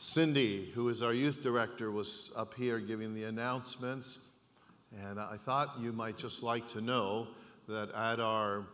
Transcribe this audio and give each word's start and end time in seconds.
Cindy, 0.00 0.70
who 0.76 0.88
is 0.90 1.02
our 1.02 1.12
youth 1.12 1.42
director, 1.42 1.90
was 1.90 2.30
up 2.36 2.54
here 2.54 2.78
giving 2.78 3.14
the 3.14 3.24
announcements. 3.24 4.18
And 5.04 5.18
I 5.18 5.36
thought 5.36 5.74
you 5.80 5.90
might 5.90 6.16
just 6.16 6.40
like 6.40 6.68
to 6.68 6.80
know 6.80 7.26
that 7.66 7.92
at 7.92 8.20
our 8.20 8.64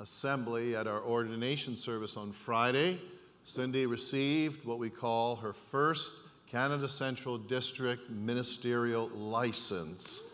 assembly, 0.00 0.74
at 0.74 0.88
our 0.88 1.00
ordination 1.00 1.76
service 1.76 2.16
on 2.16 2.32
Friday, 2.32 3.00
Cindy 3.44 3.86
received 3.86 4.64
what 4.64 4.80
we 4.80 4.90
call 4.90 5.36
her 5.36 5.52
first 5.52 6.16
Canada 6.50 6.88
Central 6.88 7.38
District 7.38 8.10
ministerial 8.10 9.08
license. 9.10 10.32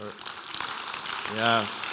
Her, 0.00 0.10
yes. 1.36 1.87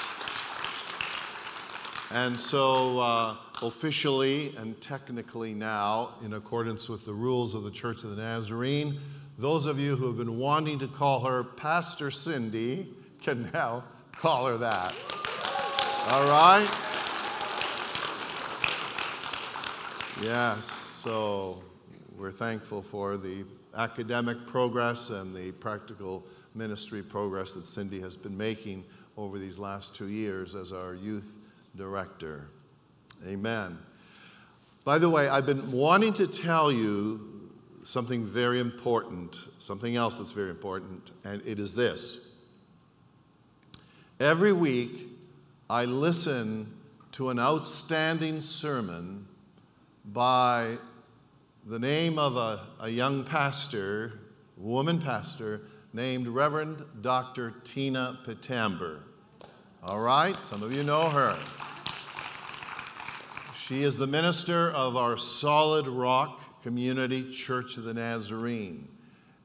And 2.16 2.40
so, 2.40 3.02
uh, 3.02 3.36
officially 3.62 4.56
and 4.56 4.80
technically 4.80 5.54
now, 5.54 6.12
in 6.24 6.32
accordance 6.32 6.88
with 6.88 7.04
the 7.04 7.14
rules 7.14 7.56
of 7.56 7.64
the 7.64 7.72
Church 7.72 8.06
of 8.06 8.16
the 8.16 8.22
Nazarene, 8.22 8.98
those 9.38 9.66
of 9.66 9.82
you 9.82 9.98
who 9.98 10.08
have 10.08 10.16
been 10.16 10.38
wanting 10.38 10.80
to 10.80 10.88
call 10.88 11.26
her 11.26 11.44
Pastor 11.44 12.10
Cindy 12.12 12.88
can 13.22 13.52
now 13.54 13.84
call 14.14 14.46
her 14.46 14.56
that. 14.56 14.96
All 16.10 16.26
right? 16.28 16.66
Yes, 20.24 20.72
so 20.72 21.62
we're 22.18 22.32
thankful 22.32 22.82
for 22.82 23.18
the 23.18 23.44
academic 23.76 24.48
progress 24.48 25.10
and 25.10 25.36
the 25.36 25.52
practical 25.52 26.26
ministry 26.54 27.04
progress 27.04 27.56
that 27.56 27.66
Cindy 27.66 28.00
has 28.00 28.16
been 28.16 28.38
making 28.38 28.86
over 29.18 29.38
these 29.38 29.60
last 29.60 29.94
two 29.94 30.08
years 30.08 30.56
as 30.56 30.72
our 30.72 30.94
youth 30.94 31.30
director. 31.76 32.50
Amen. 33.26 33.78
By 34.84 34.98
the 34.98 35.10
way, 35.10 35.28
I've 35.28 35.46
been 35.46 35.72
wanting 35.72 36.14
to 36.14 36.28
tell 36.28 36.72
you 36.72 37.52
something 37.84 38.26
very 38.26 38.60
important, 38.60 39.36
something 39.58 39.96
else 39.96 40.18
that's 40.18 40.32
very 40.32 40.50
important, 40.50 41.12
and 41.24 41.42
it 41.46 41.60
is 41.60 41.74
this. 41.74 42.30
Every 44.20 44.54
week, 44.54 45.10
I 45.70 45.86
listen 45.86 46.72
to 47.14 47.30
an 47.30 47.40
outstanding 47.40 48.42
sermon 48.42 49.28
by 50.06 50.78
the 51.66 51.80
name 51.80 52.20
of 52.20 52.38
a, 52.38 52.60
a 52.80 52.90
young 52.90 53.24
pastor, 53.24 54.20
woman 54.58 55.02
pastor, 55.02 55.62
named 55.94 56.28
Reverend 56.28 56.84
Dr. 57.02 57.56
Tina 57.64 58.20
Pitamber. 58.26 59.00
All 59.88 60.00
right, 60.00 60.36
some 60.38 60.64
of 60.64 60.76
you 60.76 60.84
know 60.84 61.10
her. 61.10 61.38
She 63.56 63.84
is 63.84 63.98
the 63.98 64.08
minister 64.08 64.72
of 64.72 64.98
our 64.98 65.16
Solid 65.16 65.88
Rock 65.88 66.64
Community 66.64 67.30
Church 67.30 67.78
of 67.78 67.84
the 67.84 67.94
Nazarene. 67.94 68.88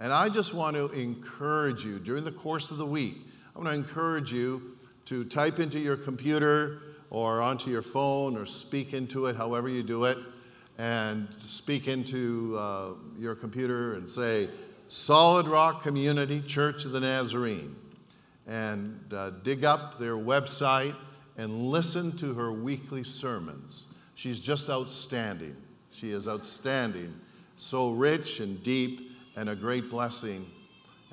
And 0.00 0.14
I 0.14 0.30
just 0.30 0.54
want 0.54 0.76
to 0.76 0.86
encourage 0.92 1.84
you 1.84 1.98
during 1.98 2.24
the 2.24 2.32
course 2.32 2.70
of 2.70 2.78
the 2.78 2.86
week, 2.86 3.18
I 3.54 3.58
want 3.58 3.70
to 3.70 3.76
encourage 3.76 4.32
you 4.32 4.78
to 5.06 5.24
type 5.24 5.58
into 5.58 5.78
your 5.78 5.98
computer 5.98 6.80
or 7.10 7.42
onto 7.42 7.70
your 7.70 7.82
phone 7.82 8.34
or 8.38 8.46
speak 8.46 8.94
into 8.94 9.26
it, 9.26 9.36
however 9.36 9.68
you 9.68 9.82
do 9.82 10.04
it 10.04 10.16
and 10.78 11.28
speak 11.36 11.86
into 11.86 12.56
uh, 12.58 12.88
your 13.18 13.34
computer 13.34 13.92
and 13.92 14.08
say, 14.08 14.48
Solid 14.88 15.46
Rock 15.46 15.82
Community 15.82 16.40
Church 16.40 16.86
of 16.86 16.92
the 16.92 17.00
Nazarene, 17.00 17.76
and 18.46 19.12
uh, 19.12 19.30
dig 19.42 19.64
up 19.64 19.98
their 19.98 20.16
website 20.16 20.94
and 21.36 21.68
listen 21.68 22.16
to 22.18 22.34
her 22.34 22.52
weekly 22.52 23.02
sermons. 23.02 23.94
She's 24.14 24.40
just 24.40 24.68
outstanding. 24.68 25.56
She 25.90 26.10
is 26.10 26.28
outstanding, 26.28 27.14
so 27.56 27.90
rich 27.90 28.40
and 28.40 28.62
deep, 28.62 29.10
and 29.36 29.48
a 29.48 29.56
great 29.56 29.90
blessing. 29.90 30.46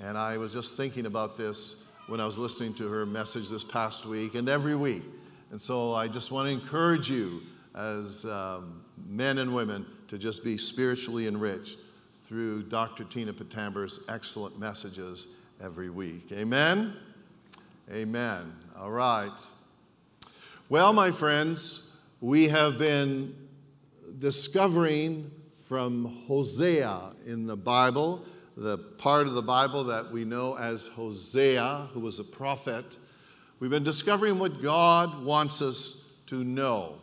And 0.02 0.18
I 0.18 0.38
was 0.38 0.54
just 0.54 0.78
thinking 0.78 1.06
about 1.06 1.38
this 1.38 1.86
when 2.08 2.20
I 2.20 2.26
was 2.26 2.38
listening 2.38 2.74
to 2.76 2.88
her 2.90 3.06
message 3.06 3.50
this 3.50 3.64
past 3.64 4.06
week 4.06 4.36
and 4.36 4.48
every 4.48 4.76
week. 4.76 5.04
And 5.52 5.62
so 5.62 5.94
I 5.94 6.08
just 6.08 6.32
want 6.32 6.48
to 6.48 6.54
encourage 6.54 7.10
you 7.10 7.42
as 7.76 8.26
um, 8.26 8.84
men 9.08 9.38
and 9.38 9.54
women 9.54 9.86
to 10.10 10.18
just 10.18 10.44
be 10.44 10.58
spiritually 10.58 11.28
enriched 11.28 11.78
through 12.24 12.64
Dr. 12.64 13.06
Tina 13.06 13.32
Pitamber's 13.32 14.02
excellent 14.10 14.60
messages 14.60 15.28
every 15.64 15.90
week. 15.90 16.30
Amen? 16.34 16.94
Amen. 17.90 18.54
All 18.78 18.92
right. 18.92 19.32
Well, 20.68 20.92
my 20.92 21.10
friends, 21.10 21.90
we 22.20 22.50
have 22.50 22.78
been 22.78 23.34
discovering 24.20 25.32
from 25.62 26.04
Hosea 26.28 27.00
in 27.26 27.48
the 27.48 27.56
Bible, 27.56 28.26
the 28.58 28.78
part 28.78 29.26
of 29.28 29.36
the 29.36 29.42
Bible 29.42 29.86
that 29.86 30.12
we 30.12 30.26
know 30.26 30.58
as 30.58 30.90
Hosea, 30.90 31.88
who 31.94 32.02
was 32.02 32.20
a 32.20 32.26
prophet. 32.26 32.98
We've 33.62 33.72
been 33.72 33.86
discovering 33.86 34.38
what 34.38 34.62
God 34.62 35.24
wants 35.24 35.62
us 35.62 36.12
to 36.26 36.44
know. 36.44 36.96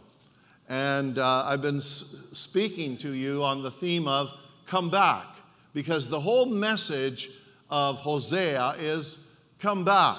And 0.69 1.17
uh, 1.19 1.45
I've 1.47 1.63
been 1.63 1.79
s- 1.79 2.15
speaking 2.33 2.99
to 2.99 3.13
you 3.15 3.43
on 3.43 3.63
the 3.63 3.71
theme 3.71 4.07
of 4.07 4.31
come 4.67 4.91
back, 4.91 5.25
because 5.73 6.11
the 6.11 6.21
whole 6.21 6.45
message 6.45 7.31
of 7.71 7.97
Hosea 7.97 8.75
is 8.79 9.31
come 9.59 9.83
back. 9.83 10.19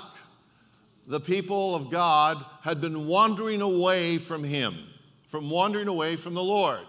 The 1.07 1.19
people 1.19 1.75
of 1.75 1.91
God 1.91 2.43
had 2.61 2.81
been 2.81 3.07
wandering 3.07 3.61
away 3.61 4.17
from 4.17 4.43
Him, 4.43 4.73
from 5.27 5.49
wandering 5.49 5.87
away 5.87 6.15
from 6.15 6.33
the 6.33 6.43
Lord. 6.43 6.85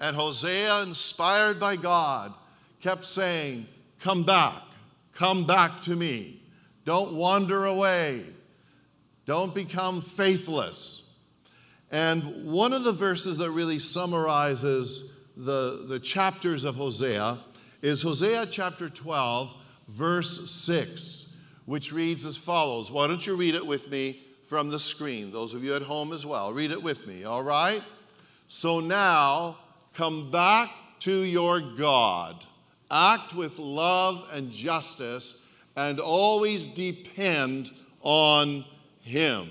And 0.00 0.16
Hosea, 0.16 0.82
inspired 0.82 1.60
by 1.60 1.76
God, 1.76 2.32
kept 2.80 3.04
saying, 3.04 3.66
Come 4.00 4.24
back, 4.24 4.62
come 5.12 5.44
back 5.44 5.82
to 5.82 5.94
me. 5.94 6.42
Don't 6.84 7.12
wander 7.12 7.66
away. 7.66 8.24
Don't 9.26 9.54
become 9.54 10.00
faithless. 10.00 11.14
And 11.92 12.50
one 12.50 12.72
of 12.72 12.84
the 12.84 12.92
verses 12.92 13.38
that 13.38 13.50
really 13.50 13.78
summarizes 13.78 15.12
the, 15.36 15.84
the 15.86 16.00
chapters 16.00 16.64
of 16.64 16.76
Hosea 16.76 17.38
is 17.82 18.02
Hosea 18.02 18.46
chapter 18.46 18.88
12, 18.88 19.54
verse 19.88 20.50
6, 20.50 21.21
which 21.66 21.92
reads 21.92 22.24
as 22.26 22.36
follows. 22.36 22.90
Why 22.90 23.06
don't 23.06 23.26
you 23.26 23.36
read 23.36 23.54
it 23.54 23.66
with 23.66 23.90
me 23.90 24.20
from 24.44 24.70
the 24.70 24.78
screen? 24.78 25.32
Those 25.32 25.54
of 25.54 25.64
you 25.64 25.74
at 25.74 25.82
home 25.82 26.12
as 26.12 26.26
well, 26.26 26.52
read 26.52 26.70
it 26.70 26.82
with 26.82 27.06
me, 27.06 27.24
all 27.24 27.42
right? 27.42 27.82
So 28.48 28.80
now 28.80 29.58
come 29.94 30.30
back 30.30 30.70
to 31.00 31.12
your 31.12 31.60
God, 31.60 32.44
act 32.90 33.34
with 33.34 33.58
love 33.58 34.28
and 34.32 34.50
justice, 34.50 35.46
and 35.76 35.98
always 35.98 36.66
depend 36.66 37.70
on 38.02 38.64
Him. 39.00 39.48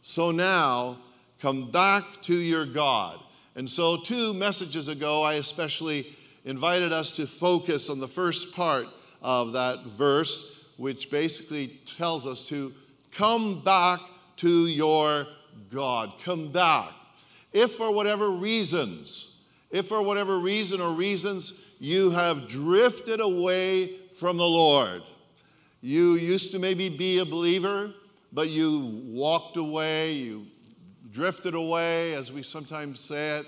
So 0.00 0.30
now 0.30 0.98
Come 1.42 1.72
back 1.72 2.04
to 2.22 2.34
your 2.36 2.64
God. 2.64 3.18
And 3.56 3.68
so, 3.68 3.96
two 3.96 4.32
messages 4.32 4.86
ago, 4.86 5.24
I 5.24 5.34
especially 5.34 6.06
invited 6.44 6.92
us 6.92 7.16
to 7.16 7.26
focus 7.26 7.90
on 7.90 7.98
the 7.98 8.06
first 8.06 8.54
part 8.54 8.86
of 9.20 9.54
that 9.54 9.84
verse, 9.84 10.61
which 10.82 11.12
basically 11.12 11.68
tells 11.96 12.26
us 12.26 12.48
to 12.48 12.74
come 13.12 13.62
back 13.62 14.00
to 14.34 14.66
your 14.66 15.28
God. 15.70 16.12
Come 16.24 16.50
back. 16.50 16.90
If 17.52 17.74
for 17.74 17.92
whatever 17.92 18.28
reasons, 18.28 19.36
if 19.70 19.86
for 19.86 20.02
whatever 20.02 20.40
reason 20.40 20.80
or 20.80 20.92
reasons 20.92 21.64
you 21.78 22.10
have 22.10 22.48
drifted 22.48 23.20
away 23.20 23.94
from 24.18 24.36
the 24.38 24.44
Lord, 24.44 25.02
you 25.82 26.14
used 26.14 26.50
to 26.50 26.58
maybe 26.58 26.88
be 26.88 27.20
a 27.20 27.24
believer, 27.24 27.92
but 28.32 28.48
you 28.48 29.04
walked 29.04 29.56
away, 29.56 30.14
you 30.14 30.48
drifted 31.12 31.54
away, 31.54 32.14
as 32.14 32.32
we 32.32 32.42
sometimes 32.42 32.98
say 32.98 33.38
it, 33.38 33.46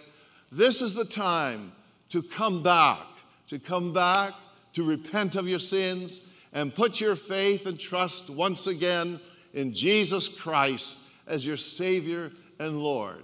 this 0.53 0.81
is 0.81 0.95
the 0.95 1.05
time 1.05 1.73
to 2.11 2.23
come 2.23 2.63
back, 2.63 3.05
to 3.49 3.59
come 3.59 3.93
back, 3.93 4.35
to 4.75 4.85
repent 4.85 5.35
of 5.35 5.49
your 5.49 5.59
sins, 5.59 6.31
and 6.55 6.75
put 6.75 7.01
your 7.01 7.17
faith 7.17 7.67
and 7.67 7.79
trust 7.79 8.31
once 8.31 8.67
again 8.67 9.21
in 9.53 9.75
Jesus 9.75 10.41
Christ 10.41 11.09
as 11.27 11.45
your 11.45 11.57
Savior 11.57 12.31
and 12.59 12.79
Lord. 12.79 13.23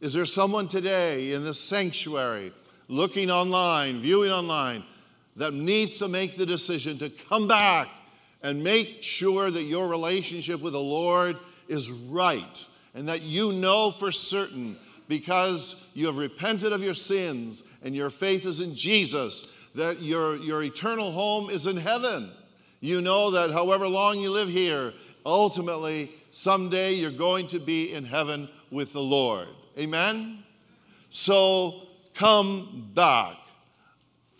Is 0.00 0.12
there 0.12 0.26
someone 0.26 0.68
today 0.68 1.32
in 1.32 1.42
this 1.42 1.58
sanctuary 1.58 2.52
looking 2.88 3.30
online, 3.30 4.00
viewing 4.00 4.30
online, 4.30 4.84
that 5.36 5.54
needs 5.54 5.98
to 5.98 6.08
make 6.08 6.36
the 6.36 6.46
decision 6.46 6.98
to 6.98 7.08
come 7.08 7.48
back 7.48 7.88
and 8.42 8.62
make 8.62 9.02
sure 9.02 9.50
that 9.50 9.62
your 9.62 9.88
relationship 9.88 10.60
with 10.60 10.74
the 10.74 10.80
Lord 10.80 11.36
is 11.68 11.90
right? 11.90 12.66
and 12.96 13.08
that 13.08 13.22
you 13.22 13.52
know 13.52 13.90
for 13.90 14.10
certain 14.10 14.76
because 15.06 15.86
you 15.94 16.06
have 16.06 16.16
repented 16.16 16.72
of 16.72 16.82
your 16.82 16.94
sins 16.94 17.62
and 17.84 17.94
your 17.94 18.10
faith 18.10 18.46
is 18.46 18.60
in 18.60 18.74
Jesus 18.74 19.55
that 19.76 20.02
your, 20.02 20.36
your 20.36 20.62
eternal 20.62 21.10
home 21.12 21.50
is 21.50 21.66
in 21.66 21.76
heaven. 21.76 22.30
You 22.80 23.00
know 23.00 23.30
that 23.32 23.50
however 23.50 23.86
long 23.86 24.18
you 24.18 24.30
live 24.30 24.48
here, 24.48 24.92
ultimately, 25.24 26.10
someday 26.30 26.94
you're 26.94 27.10
going 27.10 27.46
to 27.48 27.58
be 27.58 27.92
in 27.92 28.04
heaven 28.04 28.48
with 28.70 28.92
the 28.92 29.02
Lord. 29.02 29.48
Amen? 29.78 30.42
So 31.10 31.82
come 32.14 32.90
back. 32.94 33.36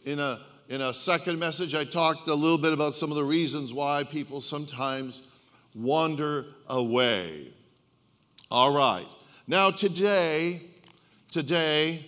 in 0.06 0.20
a, 0.20 0.40
in 0.68 0.80
a 0.80 0.94
second 0.94 1.38
message, 1.38 1.74
I 1.74 1.84
talked 1.84 2.28
a 2.28 2.34
little 2.34 2.58
bit 2.58 2.72
about 2.72 2.94
some 2.94 3.10
of 3.10 3.16
the 3.16 3.24
reasons 3.24 3.74
why 3.74 4.04
people 4.04 4.40
sometimes 4.40 5.34
wander 5.74 6.46
away. 6.68 7.48
All 8.50 8.72
right. 8.72 9.06
Now, 9.46 9.70
today, 9.70 10.62
today, 11.30 12.04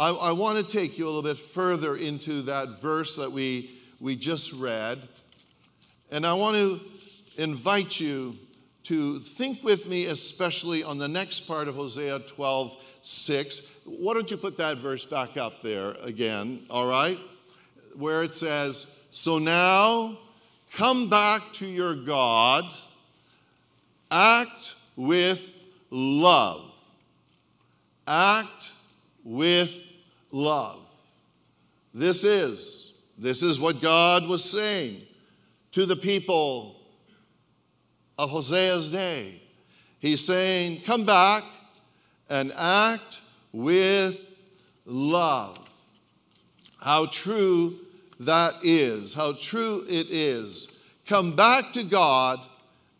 I, 0.00 0.12
I 0.12 0.32
want 0.32 0.56
to 0.56 0.64
take 0.64 0.96
you 0.96 1.04
a 1.04 1.08
little 1.08 1.22
bit 1.22 1.36
further 1.36 1.94
into 1.94 2.40
that 2.42 2.80
verse 2.80 3.16
that 3.16 3.30
we, 3.30 3.68
we 4.00 4.16
just 4.16 4.54
read. 4.54 4.98
And 6.10 6.24
I 6.24 6.32
want 6.32 6.56
to 6.56 6.80
invite 7.36 8.00
you 8.00 8.34
to 8.84 9.18
think 9.18 9.62
with 9.62 9.86
me, 9.90 10.06
especially 10.06 10.82
on 10.82 10.96
the 10.96 11.06
next 11.06 11.40
part 11.40 11.68
of 11.68 11.74
Hosea 11.74 12.20
12 12.20 12.98
6. 13.02 13.72
Why 13.84 14.14
don't 14.14 14.30
you 14.30 14.38
put 14.38 14.56
that 14.56 14.78
verse 14.78 15.04
back 15.04 15.36
up 15.36 15.60
there 15.60 15.90
again, 16.02 16.62
all 16.70 16.86
right? 16.86 17.18
Where 17.94 18.22
it 18.22 18.32
says, 18.32 18.96
So 19.10 19.38
now 19.38 20.16
come 20.72 21.10
back 21.10 21.42
to 21.54 21.66
your 21.66 21.94
God, 21.94 22.64
act 24.10 24.76
with 24.96 25.62
love. 25.90 26.74
Act 28.08 28.72
with 29.24 29.89
love. 30.32 30.80
This 31.92 32.24
is, 32.24 32.94
this 33.18 33.42
is 33.42 33.58
what 33.58 33.80
God 33.80 34.28
was 34.28 34.48
saying 34.48 35.02
to 35.72 35.86
the 35.86 35.96
people 35.96 36.76
of 38.18 38.30
Hosea's 38.30 38.92
day. 38.92 39.40
He's 39.98 40.24
saying, 40.24 40.82
Come 40.82 41.04
back 41.04 41.42
and 42.28 42.52
act 42.56 43.20
with 43.52 44.38
love. 44.86 45.58
How 46.78 47.06
true 47.06 47.76
that 48.20 48.54
is, 48.62 49.14
how 49.14 49.32
true 49.32 49.84
it 49.88 50.06
is. 50.10 50.78
Come 51.06 51.34
back 51.34 51.72
to 51.72 51.82
God 51.82 52.40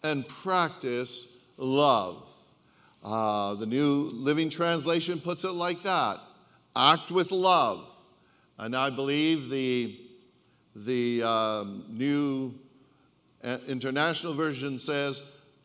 and 0.02 0.26
practice 0.26 1.38
love. 1.56 2.26
Uh, 3.04 3.54
the 3.54 3.66
New 3.66 4.10
Living 4.12 4.50
Translation 4.50 5.20
puts 5.20 5.44
it 5.44 5.52
like 5.52 5.82
that 5.82 6.18
act 6.74 7.10
with 7.10 7.30
love. 7.30 7.90
And 8.58 8.76
I 8.76 8.90
believe 8.90 9.48
the, 9.48 9.98
the 10.76 11.22
um, 11.22 11.84
New 11.88 12.54
uh, 13.42 13.58
International 13.66 14.34
Version 14.34 14.78
says, 14.78 15.22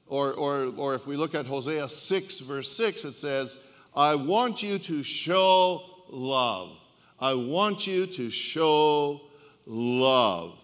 or, 0.07 0.33
or, 0.33 0.73
or 0.77 0.95
if 0.95 1.07
we 1.07 1.17
look 1.17 1.35
at 1.35 1.45
Hosea 1.45 1.87
6, 1.87 2.39
verse 2.39 2.71
6, 2.71 3.05
it 3.05 3.13
says, 3.13 3.67
I 3.95 4.15
want 4.15 4.61
you 4.63 4.77
to 4.77 5.03
show 5.03 5.83
love. 6.09 6.79
I 7.19 7.33
want 7.33 7.87
you 7.87 8.05
to 8.05 8.29
show 8.29 9.21
love. 9.65 10.61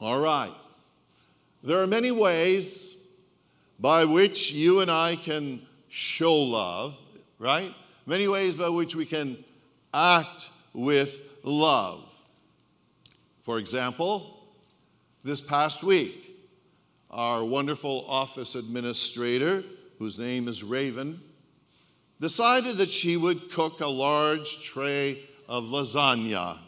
All 0.00 0.20
right. 0.20 0.52
There 1.62 1.78
are 1.78 1.86
many 1.86 2.10
ways 2.10 2.96
by 3.78 4.04
which 4.04 4.52
you 4.52 4.80
and 4.80 4.90
I 4.90 5.16
can 5.16 5.62
show 5.88 6.34
love, 6.34 6.98
right? 7.38 7.74
Many 8.06 8.28
ways 8.28 8.54
by 8.54 8.68
which 8.68 8.94
we 8.94 9.06
can 9.06 9.42
act 9.92 10.50
with 10.72 11.20
love. 11.44 12.00
For 13.42 13.58
example, 13.58 14.40
this 15.22 15.40
past 15.40 15.82
week, 15.82 16.36
our 17.10 17.44
wonderful 17.44 18.04
office 18.08 18.54
administrator, 18.54 19.62
whose 19.98 20.18
name 20.18 20.48
is 20.48 20.64
Raven, 20.64 21.20
decided 22.20 22.76
that 22.78 22.88
she 22.88 23.16
would 23.16 23.50
cook 23.50 23.80
a 23.80 23.86
large 23.86 24.62
tray 24.64 25.18
of 25.48 25.64
lasagna. 25.64 26.58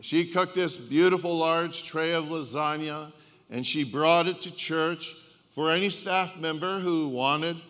She 0.00 0.24
cooked 0.26 0.54
this 0.54 0.76
beautiful 0.76 1.36
large 1.36 1.84
tray 1.84 2.12
of 2.12 2.24
lasagna 2.24 3.12
and 3.50 3.66
she 3.66 3.84
brought 3.84 4.26
it 4.26 4.40
to 4.40 4.54
church 4.54 5.14
for 5.50 5.70
any 5.70 5.90
staff 5.90 6.38
member 6.38 6.80
who 6.80 7.08
wanted 7.08 7.60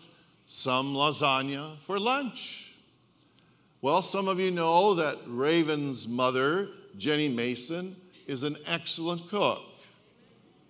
some 0.53 0.93
lasagna 0.93 1.79
for 1.79 1.99
lunch. 1.99 2.75
Well, 3.81 4.03
some 4.03 4.29
of 4.29 4.39
you 4.39 4.51
know 4.51 4.93
that 4.95 5.17
Raven's 5.27 6.07
mother, 6.07 6.69
Jenny 6.99 7.31
Mason, 7.31 7.97
is 8.27 8.43
an 8.43 8.57
excellent 8.67 9.27
cook. 9.29 9.63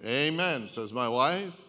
Amen, 0.04 0.68
says 0.68 0.92
my 0.92 1.08
wife. 1.08 1.60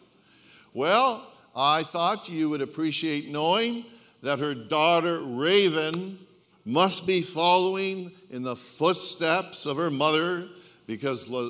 Well, 0.75 1.25
I 1.55 1.81
thought 1.81 2.29
you 2.29 2.51
would 2.51 2.61
appreciate 2.61 3.31
knowing 3.31 3.83
that 4.21 4.37
her 4.37 4.53
daughter, 4.53 5.19
Raven, 5.19 6.19
must 6.65 7.07
be 7.07 7.23
following 7.23 8.11
in 8.29 8.43
the 8.43 8.55
footsteps 8.55 9.65
of 9.65 9.77
her 9.77 9.89
mother 9.89 10.47
because 10.85 11.33
uh, 11.33 11.49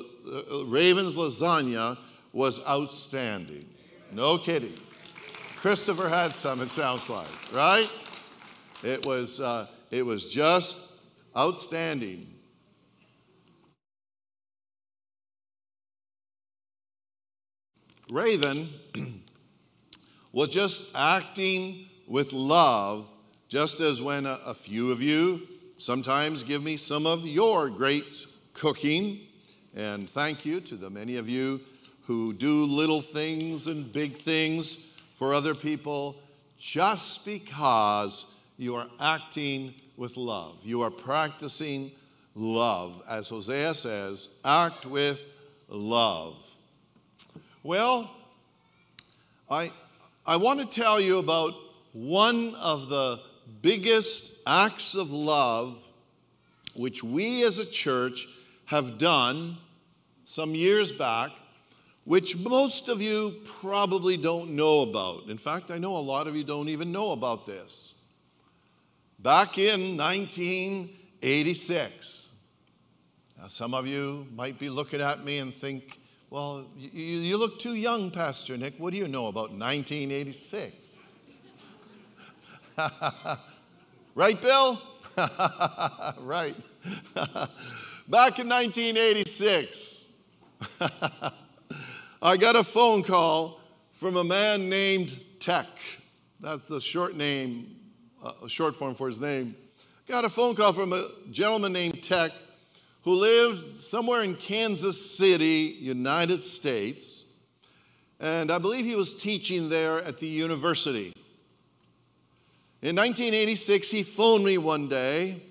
Raven's 0.64 1.14
lasagna 1.14 1.98
was 2.32 2.66
outstanding. 2.66 3.66
No 4.12 4.38
kidding. 4.38 4.72
Christopher 5.64 6.10
had 6.10 6.34
some, 6.34 6.60
it 6.60 6.70
sounds 6.70 7.08
like, 7.08 7.26
right? 7.54 7.88
It 8.82 9.02
was, 9.06 9.40
uh, 9.40 9.66
it 9.90 10.04
was 10.04 10.30
just 10.30 10.92
outstanding. 11.34 12.28
Raven 18.12 18.68
was 20.32 20.50
just 20.50 20.94
acting 20.94 21.86
with 22.06 22.34
love, 22.34 23.08
just 23.48 23.80
as 23.80 24.02
when 24.02 24.26
a, 24.26 24.38
a 24.44 24.52
few 24.52 24.92
of 24.92 25.00
you 25.00 25.40
sometimes 25.78 26.42
give 26.42 26.62
me 26.62 26.76
some 26.76 27.06
of 27.06 27.24
your 27.26 27.70
great 27.70 28.26
cooking. 28.52 29.18
And 29.74 30.10
thank 30.10 30.44
you 30.44 30.60
to 30.60 30.74
the 30.74 30.90
many 30.90 31.16
of 31.16 31.26
you 31.26 31.62
who 32.02 32.34
do 32.34 32.66
little 32.66 33.00
things 33.00 33.66
and 33.66 33.90
big 33.90 34.12
things 34.12 34.90
for 35.14 35.32
other 35.32 35.54
people 35.54 36.16
just 36.58 37.24
because 37.24 38.34
you 38.58 38.74
are 38.74 38.86
acting 39.00 39.74
with 39.96 40.16
love. 40.16 40.58
You 40.64 40.82
are 40.82 40.90
practicing 40.90 41.92
love. 42.34 43.02
As 43.08 43.28
Hosea 43.28 43.74
says, 43.74 44.40
act 44.44 44.84
with 44.84 45.24
love. 45.68 46.54
Well, 47.62 48.10
I, 49.50 49.70
I 50.26 50.36
want 50.36 50.60
to 50.60 50.66
tell 50.66 51.00
you 51.00 51.18
about 51.18 51.54
one 51.92 52.54
of 52.56 52.88
the 52.88 53.20
biggest 53.62 54.38
acts 54.46 54.94
of 54.94 55.10
love 55.10 55.80
which 56.74 57.04
we 57.04 57.44
as 57.44 57.58
a 57.58 57.64
church 57.64 58.26
have 58.66 58.98
done 58.98 59.56
some 60.24 60.54
years 60.54 60.90
back 60.90 61.30
which 62.04 62.36
most 62.38 62.88
of 62.88 63.00
you 63.00 63.32
probably 63.60 64.16
don't 64.16 64.50
know 64.50 64.80
about. 64.82 65.28
In 65.28 65.38
fact, 65.38 65.70
I 65.70 65.78
know 65.78 65.96
a 65.96 65.98
lot 65.98 66.26
of 66.28 66.36
you 66.36 66.44
don't 66.44 66.68
even 66.68 66.92
know 66.92 67.12
about 67.12 67.46
this. 67.46 67.94
Back 69.18 69.56
in 69.56 69.96
1986, 69.96 72.28
now 73.38 73.46
some 73.48 73.72
of 73.72 73.86
you 73.86 74.26
might 74.34 74.58
be 74.58 74.68
looking 74.68 75.00
at 75.00 75.24
me 75.24 75.38
and 75.38 75.54
think, 75.54 75.98
well, 76.28 76.66
you, 76.76 77.20
you 77.20 77.38
look 77.38 77.58
too 77.58 77.72
young, 77.74 78.10
Pastor 78.10 78.58
Nick. 78.58 78.74
What 78.78 78.90
do 78.90 78.98
you 78.98 79.08
know 79.08 79.28
about 79.28 79.52
1986? 79.52 81.12
right, 84.14 84.38
Bill? 84.42 84.78
right. 86.20 86.54
Back 88.06 88.38
in 88.40 88.48
1986, 88.48 90.08
I 92.26 92.38
got 92.38 92.56
a 92.56 92.64
phone 92.64 93.02
call 93.02 93.60
from 93.92 94.16
a 94.16 94.24
man 94.24 94.70
named 94.70 95.22
Tech. 95.40 95.66
That's 96.40 96.66
the 96.66 96.80
short 96.80 97.14
name, 97.14 97.76
uh, 98.24 98.48
short 98.48 98.76
form 98.76 98.94
for 98.94 99.08
his 99.08 99.20
name. 99.20 99.54
Got 100.08 100.24
a 100.24 100.30
phone 100.30 100.54
call 100.54 100.72
from 100.72 100.94
a 100.94 101.06
gentleman 101.30 101.74
named 101.74 102.02
Tech 102.02 102.30
who 103.02 103.16
lived 103.16 103.74
somewhere 103.74 104.22
in 104.22 104.36
Kansas 104.36 105.18
City, 105.18 105.76
United 105.78 106.40
States. 106.40 107.26
And 108.18 108.50
I 108.50 108.56
believe 108.56 108.86
he 108.86 108.96
was 108.96 109.12
teaching 109.12 109.68
there 109.68 110.02
at 110.02 110.16
the 110.16 110.26
university. 110.26 111.12
In 112.80 112.96
1986, 112.96 113.90
he 113.90 114.02
phoned 114.02 114.46
me 114.46 114.56
one 114.56 114.88
day. 114.88 115.42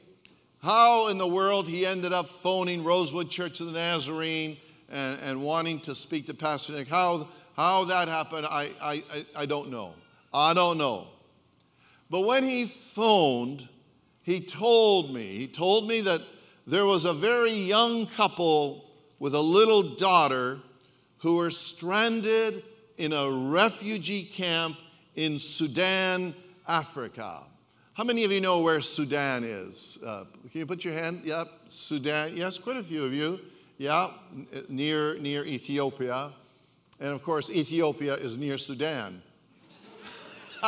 How 0.63 1.10
in 1.10 1.20
the 1.20 1.27
world 1.27 1.68
he 1.68 1.86
ended 1.86 2.13
up 2.13 2.30
phoning 2.30 2.84
Rosewood 2.84 3.30
Church 3.30 3.60
of 3.60 3.68
the 3.68 3.74
Nazarene 3.74 4.58
and, 4.94 5.20
and 5.22 5.44
wanting 5.44 5.80
to 5.82 5.96
speak 5.96 6.28
to 6.28 6.34
Pastor 6.34 6.74
Nick. 6.74 6.88
How, 6.88 7.28
how 7.58 7.86
that 7.86 8.08
happened, 8.08 8.46
I, 8.46 8.70
I, 8.82 9.04
I 9.36 9.46
don't 9.46 9.70
know. 9.70 9.94
I 10.34 10.54
don't 10.54 10.78
know. 10.78 11.08
But 12.10 12.22
when 12.22 12.44
he 12.44 12.66
phoned, 12.66 13.68
he 14.22 14.40
told 14.40 15.14
me, 15.14 15.38
he 15.38 15.48
told 15.48 15.88
me 15.88 16.02
that 16.02 16.22
there 16.68 16.86
was 16.86 17.06
a 17.06 17.14
very 17.14 17.54
young 17.54 18.06
couple 18.06 18.90
with 19.20 19.34
a 19.34 19.42
little 19.42 19.84
daughter 19.84 20.60
who 21.18 21.38
were 21.38 21.50
stranded 21.50 22.64
in 22.98 23.14
a 23.14 23.30
refugee 23.32 24.24
camp 24.24 24.76
in 25.16 25.40
Sudan, 25.40 26.34
Africa. 26.68 27.42
How 27.94 28.04
many 28.04 28.24
of 28.24 28.32
you 28.32 28.42
know 28.42 28.62
where 28.62 28.82
Sudan 28.82 29.44
is? 29.44 29.98
Uh, 30.06 30.26
can 30.52 30.60
you 30.60 30.66
put 30.66 30.84
your 30.84 30.94
hand? 30.94 31.22
Yep, 31.24 31.48
Sudan. 31.70 32.36
Yes, 32.36 32.58
quite 32.58 32.78
a 32.78 32.84
few 32.84 33.06
of 33.06 33.14
you. 33.14 33.40
Yeah, 33.77 34.12
near, 34.70 35.18
near 35.18 35.44
Ethiopia. 35.46 36.32
And 37.00 37.10
of 37.10 37.24
course, 37.24 37.50
Ethiopia 37.50 38.15
is 38.15 38.38
near 38.38 38.58
Sudan. 38.58 39.22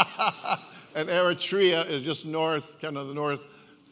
and 0.95 1.07
Eritrea 1.07 1.87
is 1.87 2.03
just 2.03 2.25
north, 2.25 2.79
kind 2.81 2.97
of 2.97 3.07
the 3.07 3.13
north, 3.13 3.43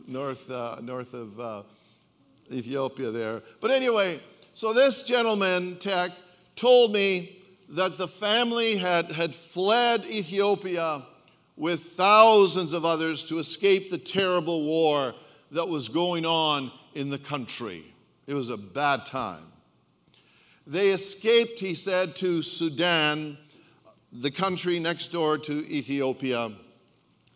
north, 0.08 0.50
uh, 0.50 0.78
north 0.82 1.14
of 1.14 1.40
uh, 1.40 1.64
Ethiopia 2.52 3.12
there. 3.12 3.42
But 3.62 3.72
anyway, 3.72 4.20
so 4.54 4.74
this 4.74 5.04
gentleman, 5.04 5.78
Tech, 5.78 6.12
told 6.56 6.92
me 6.92 7.38
that 7.70 7.98
the 7.98 8.08
family 8.08 8.78
had, 8.78 9.06
had 9.06 9.34
fled 9.34 10.06
Ethiopia 10.06 11.04
with 11.56 11.82
thousands 11.82 12.74
of 12.74 12.84
others 12.84 13.24
to 13.26 13.40
escape 13.40 13.90
the 13.90 13.98
terrible 13.98 14.64
war 14.64 15.14
that 15.52 15.70
was 15.70 15.88
going 15.88 16.26
on 16.26 16.72
in 16.96 17.10
the 17.10 17.18
country. 17.18 17.93
It 18.28 18.34
was 18.34 18.50
a 18.50 18.58
bad 18.58 19.06
time. 19.06 19.44
They 20.66 20.90
escaped, 20.90 21.60
he 21.60 21.76
said, 21.76 22.16
to 22.18 22.42
Sudan, 22.42 23.38
the 24.12 24.32
country 24.32 24.80
next 24.80 25.12
door 25.12 25.38
to 25.40 25.54
Ethiopia 25.70 26.52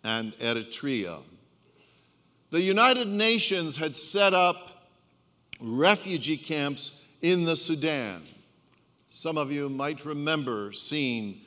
and 0.04 0.34
Eritrea. 0.38 1.22
The 2.52 2.62
United 2.62 3.10
Nations 3.10 3.76
had 3.76 3.98
set 3.98 4.34
up 4.34 4.88
refugee 5.60 6.38
camps 6.38 7.04
in 7.22 7.44
the 7.44 7.56
Sudan. 7.56 8.22
Some 9.10 9.38
of 9.38 9.52
you 9.52 9.68
might 9.68 10.06
remember 10.06 10.72
seeing 10.72 11.42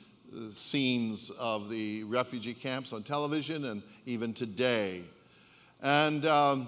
scenes 0.51 1.31
of 1.31 1.69
the 1.69 2.03
refugee 2.03 2.53
camps 2.53 2.93
on 2.93 3.03
television 3.03 3.65
and 3.65 3.81
even 4.05 4.33
today. 4.33 5.03
And 5.81 6.25
um, 6.25 6.67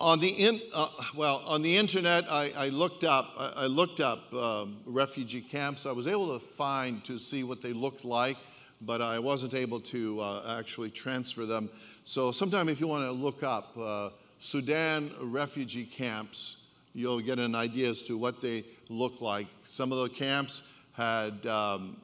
on 0.00 0.20
the 0.20 0.28
in, 0.28 0.60
uh, 0.74 0.88
well 1.16 1.42
on 1.46 1.62
the 1.62 1.76
internet, 1.76 2.24
I, 2.30 2.52
I 2.56 2.68
looked 2.68 3.04
up 3.04 3.32
I, 3.36 3.66
looked 3.66 4.00
up 4.00 4.32
um, 4.32 4.78
refugee 4.86 5.40
camps. 5.40 5.86
I 5.86 5.92
was 5.92 6.06
able 6.06 6.38
to 6.38 6.44
find 6.44 7.04
to 7.04 7.18
see 7.18 7.42
what 7.42 7.62
they 7.62 7.72
looked 7.72 8.04
like, 8.04 8.36
but 8.80 9.02
I 9.02 9.18
wasn't 9.18 9.54
able 9.54 9.80
to 9.80 10.20
uh, 10.20 10.56
actually 10.58 10.90
transfer 10.90 11.46
them. 11.46 11.68
So 12.04 12.30
sometime 12.30 12.68
if 12.68 12.80
you 12.80 12.86
want 12.86 13.04
to 13.04 13.12
look 13.12 13.42
up 13.42 13.76
uh, 13.76 14.10
Sudan 14.38 15.10
refugee 15.20 15.84
camps, 15.84 16.62
you'll 16.94 17.20
get 17.20 17.40
an 17.40 17.54
idea 17.54 17.88
as 17.88 18.02
to 18.02 18.16
what 18.16 18.40
they 18.40 18.64
look 18.88 19.20
like. 19.20 19.48
Some 19.64 19.90
of 19.90 19.98
the 19.98 20.08
camps 20.08 20.72
had 20.92 21.44
um, 21.46 21.96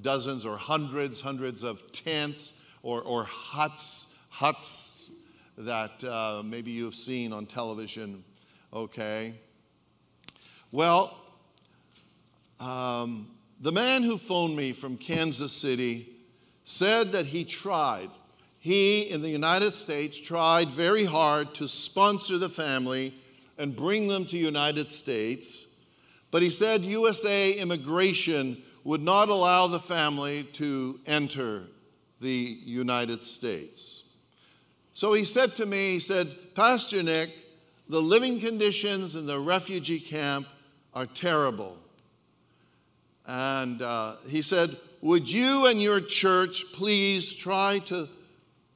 dozens 0.00 0.46
or 0.46 0.56
hundreds, 0.56 1.20
hundreds 1.20 1.62
of 1.62 1.92
tents 1.92 2.64
or, 2.82 3.02
or 3.02 3.24
huts, 3.24 4.18
huts 4.30 4.97
that 5.58 6.04
uh, 6.04 6.42
maybe 6.44 6.70
you've 6.70 6.94
seen 6.94 7.32
on 7.32 7.44
television, 7.44 8.22
okay? 8.72 9.34
Well, 10.70 11.18
um, 12.60 13.28
the 13.60 13.72
man 13.72 14.04
who 14.04 14.16
phoned 14.18 14.56
me 14.56 14.72
from 14.72 14.96
Kansas 14.96 15.52
City 15.52 16.10
said 16.62 17.10
that 17.12 17.26
he 17.26 17.44
tried. 17.44 18.08
He, 18.60 19.02
in 19.10 19.20
the 19.20 19.28
United 19.28 19.72
States, 19.72 20.20
tried 20.20 20.68
very 20.68 21.04
hard 21.04 21.54
to 21.54 21.66
sponsor 21.66 22.38
the 22.38 22.48
family 22.48 23.14
and 23.56 23.74
bring 23.74 24.06
them 24.06 24.26
to 24.26 24.38
United 24.38 24.88
States. 24.88 25.76
But 26.30 26.42
he 26.42 26.50
said 26.50 26.82
USA 26.82 27.52
immigration 27.52 28.62
would 28.84 29.02
not 29.02 29.28
allow 29.28 29.66
the 29.66 29.80
family 29.80 30.44
to 30.44 31.00
enter 31.06 31.64
the 32.20 32.58
United 32.64 33.22
States. 33.22 33.97
So 34.98 35.12
he 35.12 35.22
said 35.22 35.54
to 35.58 35.64
me, 35.64 35.92
he 35.92 36.00
said, 36.00 36.34
Pastor 36.56 37.04
Nick, 37.04 37.30
the 37.88 38.00
living 38.00 38.40
conditions 38.40 39.14
in 39.14 39.26
the 39.26 39.38
refugee 39.38 40.00
camp 40.00 40.48
are 40.92 41.06
terrible. 41.06 41.76
And 43.24 43.80
uh, 43.80 44.16
he 44.26 44.42
said, 44.42 44.76
Would 45.02 45.30
you 45.30 45.66
and 45.66 45.80
your 45.80 46.00
church 46.00 46.72
please 46.72 47.32
try 47.32 47.78
to 47.84 48.08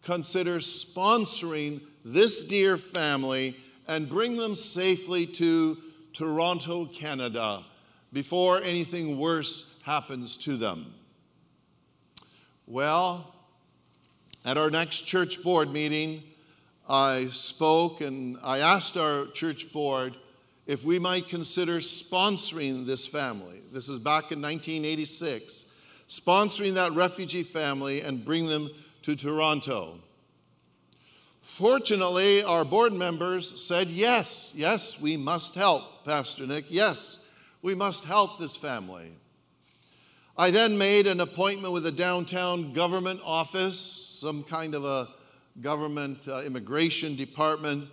consider 0.05 0.59
sponsoring 0.59 1.81
this 2.05 2.45
dear 2.47 2.77
family 2.77 3.57
and 3.89 4.09
bring 4.09 4.37
them 4.37 4.55
safely 4.55 5.27
to 5.27 5.77
Toronto, 6.13 6.87
Canada, 6.87 7.65
before 8.13 8.59
anything 8.63 9.19
worse 9.19 9.77
happens 9.83 10.37
to 10.37 10.57
them? 10.57 10.95
Well, 12.69 13.32
at 14.45 14.59
our 14.59 14.71
next 14.71 15.03
church 15.03 15.43
board 15.43 15.73
meeting, 15.73 16.23
I 16.89 17.27
spoke 17.27 18.01
and 18.01 18.37
I 18.43 18.59
asked 18.59 18.97
our 18.97 19.27
church 19.27 19.73
board 19.73 20.15
if 20.67 20.85
we 20.85 20.99
might 20.99 21.29
consider 21.29 21.79
sponsoring 21.79 22.87
this 22.87 23.07
family. 23.07 23.61
This 23.73 23.89
is 23.89 23.99
back 23.99 24.33
in 24.33 24.43
1986, 24.43 25.65
sponsoring 26.09 26.75
that 26.75 26.93
refugee 26.93 27.43
family 27.43 28.03
and 28.03 28.25
bring 28.25 28.47
them 28.47 28.69
to 29.03 29.17
Toronto. 29.17 29.99
Fortunately, 31.41 32.43
our 32.43 32.65
board 32.65 32.93
members 32.93 33.63
said, 33.63 33.89
Yes, 33.89 34.55
yes, 34.57 35.01
we 35.01 35.17
must 35.17 35.55
help, 35.55 36.05
Pastor 36.05 36.47
Nick. 36.47 36.67
Yes, 36.69 37.29
we 37.63 37.75
must 37.75 38.05
help 38.05 38.39
this 38.39 38.57
family. 38.57 39.13
I 40.37 40.51
then 40.51 40.79
made 40.79 41.07
an 41.07 41.21
appointment 41.21 41.75
with 41.75 41.87
a 41.87 41.93
downtown 41.93 42.73
government 42.73 43.21
office 43.25 43.77
some 44.23 44.45
kind 44.45 44.77
of 44.77 44.85
a 44.85 45.09
government 45.61 46.29
uh, 46.29 46.43
immigration 46.43 47.17
department, 47.17 47.89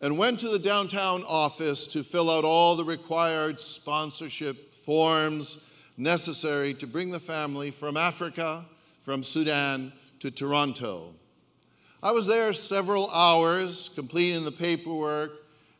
and 0.00 0.16
went 0.16 0.40
to 0.40 0.48
the 0.48 0.58
downtown 0.58 1.22
office 1.28 1.86
to 1.88 2.02
fill 2.02 2.30
out 2.30 2.42
all 2.42 2.74
the 2.74 2.84
required 2.84 3.60
sponsorship 3.60 4.74
forms 4.74 5.70
necessary 5.98 6.72
to 6.72 6.86
bring 6.86 7.10
the 7.10 7.20
family 7.20 7.70
from 7.70 7.98
Africa, 7.98 8.64
from 9.02 9.22
Sudan 9.22 9.92
to 10.20 10.30
Toronto. 10.30 11.12
I 12.02 12.12
was 12.12 12.26
there 12.26 12.54
several 12.54 13.10
hours 13.10 13.90
completing 13.94 14.42
the 14.44 14.52
paperwork 14.52 15.32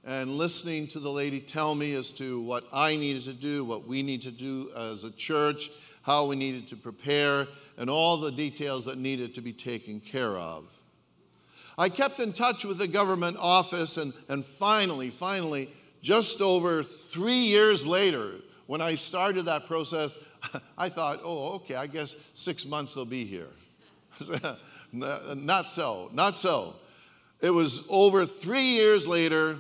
and 0.05 0.37
listening 0.37 0.87
to 0.89 1.01
the 1.01 1.11
lady 1.11 1.41
tell 1.41 1.75
me 1.75 1.95
as 1.95 2.11
to 2.13 2.43
what 2.43 2.65
I 2.75 2.97
needed 2.97 3.23
to 3.23 3.33
do, 3.33 3.65
what 3.65 3.89
we 3.89 4.03
need 4.03 4.21
to 4.23 4.31
do 4.31 4.71
as 4.77 5.05
a 5.05 5.11
church, 5.11 5.71
how 6.05 6.27
we 6.27 6.37
needed 6.37 6.69
to 6.69 6.77
prepare 6.77 7.47
and 7.77 7.91
all 7.91 8.19
the 8.19 8.31
details 8.31 8.85
that 8.85 8.99
needed 8.99 9.35
to 9.35 9.41
be 9.41 9.53
taken 9.53 10.01
care 10.01 10.39
of. 10.39 10.81
I 11.77 11.89
kept 11.89 12.21
in 12.21 12.33
touch 12.33 12.65
with 12.65 12.79
the 12.79 12.87
government 12.87 13.37
office, 13.41 13.97
and, 13.97 14.13
and 14.29 14.45
finally, 14.45 15.11
finally, 15.11 15.69
just 16.03 16.41
over 16.41 16.83
three 16.83 17.33
years 17.33 17.85
later, 17.87 18.33
when 18.67 18.81
I 18.81 18.95
started 18.95 19.47
that 19.47 19.67
process, 19.67 20.19
I 20.79 20.89
thought, 20.89 21.21
oh, 21.25 21.55
okay, 21.55 21.75
I 21.75 21.87
guess 21.87 22.15
six 22.35 22.65
months 22.65 22.95
they'll 22.95 23.05
be 23.05 23.25
here. 23.25 23.49
not 24.93 25.69
so, 25.69 26.11
not 26.13 26.37
so. 26.37 26.77
It 27.41 27.51
was 27.51 27.87
over 27.91 28.25
three 28.25 28.63
years 28.63 29.09
later, 29.09 29.57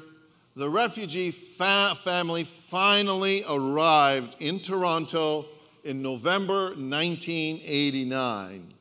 the 0.54 0.70
refugee 0.70 1.32
fa- 1.32 1.96
family 1.96 2.44
finally 2.44 3.44
arrived 3.48 4.36
in 4.40 4.60
Toronto 4.60 5.46
in 5.84 6.02
November 6.02 6.70
1989. 6.70 8.74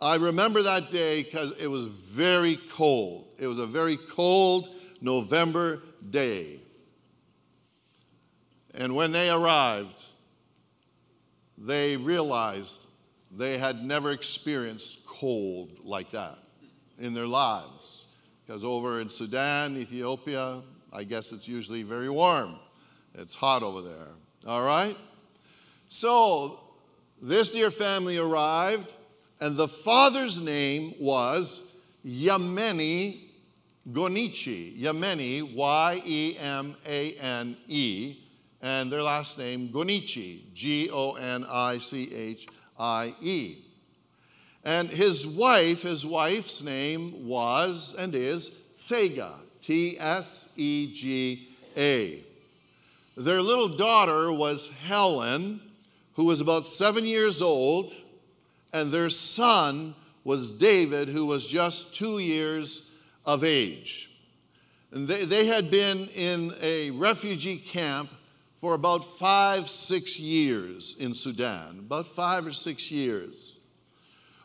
I 0.00 0.16
remember 0.16 0.62
that 0.62 0.90
day 0.90 1.22
because 1.22 1.52
it 1.60 1.68
was 1.68 1.86
very 1.86 2.58
cold. 2.70 3.26
It 3.38 3.46
was 3.46 3.58
a 3.58 3.66
very 3.66 3.96
cold 3.96 4.74
November 5.00 5.82
day. 6.08 6.60
And 8.74 8.94
when 8.94 9.12
they 9.12 9.30
arrived, 9.30 10.04
they 11.58 11.96
realized 11.96 12.86
they 13.34 13.58
had 13.58 13.84
never 13.84 14.12
experienced 14.12 15.06
cold 15.06 15.78
like 15.82 16.10
that 16.10 16.38
in 16.98 17.14
their 17.14 17.26
lives. 17.26 18.06
Because 18.46 18.64
over 18.64 19.00
in 19.00 19.08
Sudan, 19.08 19.76
Ethiopia, 19.76 20.60
I 20.92 21.04
guess 21.04 21.32
it's 21.32 21.48
usually 21.48 21.82
very 21.82 22.08
warm. 22.08 22.56
It's 23.14 23.34
hot 23.34 23.62
over 23.62 23.80
there. 23.80 24.08
All 24.46 24.62
right? 24.62 24.96
So 25.88 26.60
this 27.22 27.52
dear 27.52 27.70
family 27.70 28.18
arrived, 28.18 28.92
and 29.40 29.56
the 29.56 29.68
father's 29.68 30.40
name 30.40 30.94
was 30.98 31.74
Yemane 32.04 33.20
Gonichie. 33.92 34.78
Yemane, 34.80 35.54
Y 35.54 36.02
E 36.04 36.36
M 36.40 36.76
A 36.86 37.12
N 37.14 37.56
E, 37.68 38.16
and 38.60 38.90
their 38.90 39.02
last 39.02 39.38
name 39.38 39.68
Gonichie, 39.68 40.52
G 40.52 40.90
O 40.90 41.12
N 41.12 41.46
I 41.48 41.78
C 41.78 42.12
H 42.12 42.46
I 42.78 43.14
E. 43.20 43.58
And 44.64 44.88
his 44.88 45.24
wife, 45.26 45.82
his 45.82 46.04
wife's 46.04 46.62
name 46.62 47.28
was 47.28 47.94
and 47.96 48.14
is 48.16 48.50
Tsega, 48.74 49.34
T 49.60 49.96
S 50.00 50.52
E 50.56 50.92
G 50.92 51.48
A. 51.76 52.24
Their 53.16 53.40
little 53.40 53.68
daughter 53.68 54.32
was 54.32 54.76
Helen, 54.78 55.60
who 56.16 56.24
was 56.24 56.40
about 56.40 56.66
seven 56.66 57.04
years 57.04 57.40
old, 57.40 57.92
and 58.72 58.90
their 58.90 59.10
son 59.10 59.94
was 60.24 60.50
David, 60.50 61.08
who 61.08 61.26
was 61.26 61.46
just 61.46 61.94
two 61.94 62.18
years 62.18 62.92
of 63.24 63.44
age. 63.44 64.10
And 64.92 65.06
they, 65.06 65.24
they 65.24 65.46
had 65.46 65.70
been 65.70 66.08
in 66.14 66.54
a 66.60 66.90
refugee 66.90 67.58
camp 67.58 68.08
for 68.56 68.74
about 68.74 69.04
five, 69.04 69.68
six 69.68 70.18
years 70.18 70.96
in 70.98 71.12
Sudan, 71.12 71.80
about 71.80 72.06
five 72.06 72.46
or 72.46 72.52
six 72.52 72.90
years. 72.90 73.58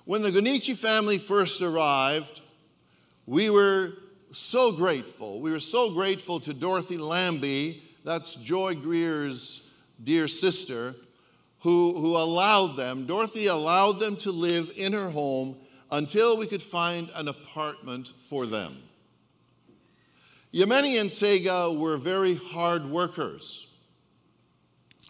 When 0.03 0.21
the 0.21 0.31
Gonichie 0.31 0.75
family 0.75 1.17
first 1.17 1.61
arrived, 1.61 2.41
we 3.25 3.49
were 3.49 3.93
so 4.33 4.73
grateful. 4.73 5.39
We 5.39 5.51
were 5.51 5.59
so 5.59 5.91
grateful 5.91 6.41
to 6.41 6.53
Dorothy 6.53 6.97
Lambie, 6.97 7.81
that's 8.03 8.35
Joy 8.35 8.75
Greer's 8.75 9.69
dear 10.03 10.27
sister, 10.27 10.95
who, 11.61 11.93
who 11.99 12.17
allowed 12.17 12.75
them, 12.75 13.05
Dorothy 13.05 13.47
allowed 13.47 13.99
them 13.99 14.15
to 14.17 14.31
live 14.31 14.71
in 14.77 14.93
her 14.93 15.09
home 15.09 15.55
until 15.91 16.37
we 16.37 16.47
could 16.47 16.61
find 16.61 17.09
an 17.15 17.27
apartment 17.27 18.11
for 18.19 18.45
them. 18.45 18.77
Yemane 20.53 20.99
and 20.99 21.09
Tsega 21.09 21.77
were 21.77 21.97
very 21.97 22.35
hard 22.35 22.85
workers. 22.85 23.73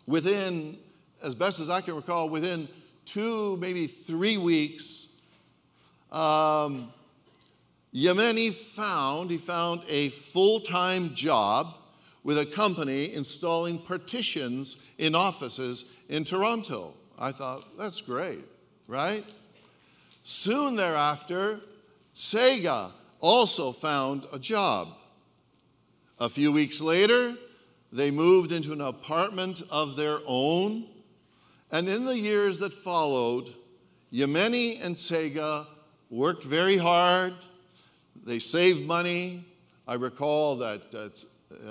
Within, 0.05 0.77
as 1.23 1.35
best 1.35 1.59
as 1.59 1.69
I 1.69 1.81
can 1.81 1.95
recall, 1.95 2.29
within 2.29 2.67
two, 3.05 3.57
maybe 3.57 3.87
three 3.87 4.37
weeks, 4.37 5.07
um, 6.11 6.91
Yemane 7.93 8.53
found, 8.53 9.31
he 9.31 9.37
found 9.37 9.81
a 9.87 10.09
full-time 10.09 11.13
job 11.13 11.75
with 12.23 12.37
a 12.37 12.45
company 12.45 13.13
installing 13.13 13.77
partitions 13.79 14.87
in 14.97 15.15
offices 15.15 15.85
in 16.09 16.23
Toronto. 16.23 16.93
I 17.17 17.31
thought, 17.31 17.65
that's 17.77 18.01
great, 18.01 18.43
right? 18.87 19.25
Soon 20.23 20.75
thereafter, 20.75 21.59
Tsega 22.13 22.91
also 23.19 23.71
found 23.71 24.25
a 24.31 24.39
job. 24.39 24.89
A 26.19 26.29
few 26.29 26.51
weeks 26.51 26.81
later, 26.81 27.35
they 27.91 28.11
moved 28.11 28.51
into 28.51 28.71
an 28.71 28.81
apartment 28.81 29.63
of 29.71 29.95
their 29.95 30.19
own. 30.25 30.85
And 31.71 31.89
in 31.89 32.05
the 32.05 32.17
years 32.17 32.59
that 32.59 32.73
followed, 32.73 33.49
Yemane 34.13 34.83
and 34.83 34.95
Tsega 34.95 35.65
worked 36.09 36.43
very 36.43 36.77
hard. 36.77 37.33
They 38.23 38.39
saved 38.39 38.85
money. 38.85 39.45
I 39.87 39.95
recall 39.95 40.57
that, 40.57 40.91
that 40.91 41.23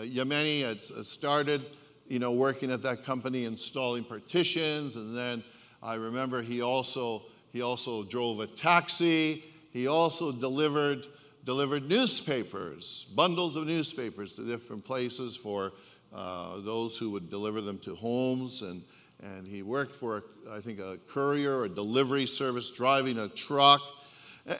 Yemane 0.02 0.64
had 0.64 0.82
started, 1.06 1.62
you 2.08 2.18
know, 2.18 2.32
working 2.32 2.70
at 2.70 2.82
that 2.82 3.04
company 3.04 3.44
installing 3.44 4.04
partitions, 4.04 4.96
and 4.96 5.16
then 5.16 5.42
I 5.82 5.94
remember 5.94 6.42
he 6.42 6.62
also 6.62 7.22
he 7.52 7.62
also 7.62 8.04
drove 8.04 8.40
a 8.40 8.46
taxi. 8.46 9.44
He 9.72 9.87
also 9.87 10.32
delivered 10.32 11.06
delivered 11.44 11.88
newspapers, 11.88 13.06
bundles 13.14 13.56
of 13.56 13.66
newspapers 13.66 14.32
to 14.34 14.42
different 14.44 14.84
places 14.84 15.37
for 15.37 15.72
uh, 16.14 16.60
those 16.60 16.99
who 16.99 17.12
would 17.12 17.30
deliver 17.30 17.60
them 17.60 17.78
to 17.78 17.94
homes. 17.94 18.62
And, 18.62 18.82
and 19.22 19.46
he 19.46 19.62
worked 19.62 19.94
for, 19.94 20.25
I 20.50 20.60
think, 20.60 20.80
a 20.80 20.99
courier 21.08 21.60
or 21.60 21.68
delivery 21.68 22.26
service, 22.26 22.70
driving 22.70 23.18
a 23.18 23.28
truck. 23.28 23.80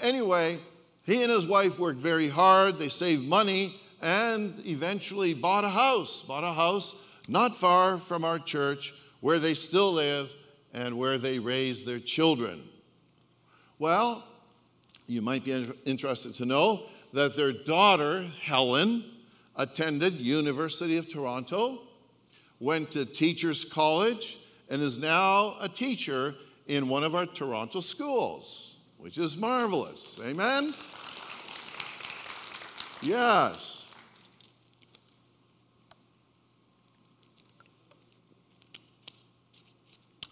Anyway, 0.03 0.59
he 1.05 1.23
and 1.23 1.31
his 1.31 1.47
wife 1.47 1.79
worked 1.79 1.99
very 1.99 2.29
hard. 2.29 2.79
They 2.79 2.89
saved 2.89 3.29
money 3.29 3.75
and 4.01 4.61
eventually 4.67 5.35
bought 5.35 5.65
a 5.65 5.69
house, 5.69 6.23
bought 6.23 6.45
a 6.45 6.53
house 6.53 7.03
not 7.29 7.55
far 7.55 7.99
from 7.99 8.25
our 8.25 8.39
church 8.39 8.95
where 9.21 9.39
they 9.39 9.55
still 9.55 9.93
live 9.93 10.33
and 10.73 10.97
where 10.97 11.19
they 11.19 11.39
raise 11.39 11.85
their 11.85 11.99
children. 11.99 12.63
Well, 13.79 14.25
you 15.07 15.23
might 15.23 15.45
be 15.45 15.73
interested 15.85 16.35
to 16.35 16.45
know 16.45 16.85
that 17.13 17.37
their 17.37 17.53
daughter, 17.53 18.31
Helen, 18.43 19.05
attended 19.57 20.15
University 20.15 20.97
of 20.97 21.09
Toronto, 21.09 21.83
went 22.61 22.91
to 22.93 23.05
Teachers 23.05 23.65
College, 23.65 24.39
and 24.69 24.81
is 24.81 24.99
now 24.99 25.57
a 25.61 25.69
teacher 25.69 26.35
in 26.69 26.89
one 26.89 27.03
of 27.03 27.15
our 27.15 27.27
Toronto 27.27 27.81
schools, 27.81 28.77
which 28.99 29.19
is 29.19 29.37
marvelous. 29.37 30.21
Amen? 30.25 30.73
Yes. 33.03 33.90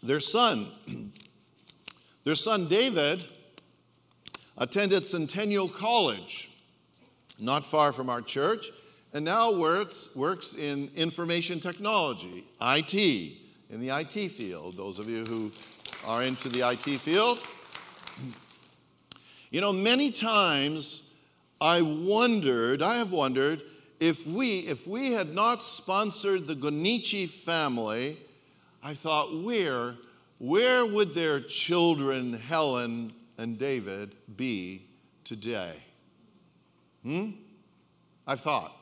Their 0.09 0.21
son, 0.21 0.68
their 2.25 2.35
son 2.35 2.66
David, 2.66 3.23
attended 4.57 5.05
Centennial 5.05 5.68
College, 5.68 6.51
not 7.38 7.66
far 7.66 7.92
from 7.92 8.09
our 8.09 8.23
church, 8.23 8.71
and 9.12 9.23
now 9.23 9.53
works, 9.53 10.09
works 10.16 10.55
in 10.55 10.90
information 10.97 11.61
technology, 11.61 12.47
IT, 12.59 12.94
in 12.94 13.81
the 13.81 13.90
IT 13.90 14.31
field. 14.31 14.79
Those 14.79 14.99
of 14.99 15.11
you 15.11 15.27
who 15.27 15.53
are 16.07 16.23
into 16.23 16.49
the 16.49 16.66
IT 16.66 17.01
field. 17.01 17.38
You 19.51 19.62
know, 19.62 19.73
many 19.73 20.11
times 20.11 21.11
I 21.59 21.81
wondered, 21.81 22.83
I 22.83 22.99
have 22.99 23.12
wondered, 23.12 23.62
if 23.99 24.27
we, 24.27 24.59
if 24.59 24.87
we 24.87 25.12
had 25.12 25.35
not 25.35 25.64
sponsored 25.64 26.47
the 26.47 26.55
Gonichie 26.55 27.27
family, 27.27 28.18
I 28.88 28.94
thought, 28.94 29.42
where, 29.42 29.96
where 30.38 30.87
would 30.87 31.12
their 31.12 31.40
children, 31.40 32.33
Helen 32.33 33.12
and 33.37 33.59
David 33.59 34.16
be 34.35 34.87
today? 35.24 35.74
Hmm? 37.03 37.33
I 38.27 38.37
thought, 38.37 38.74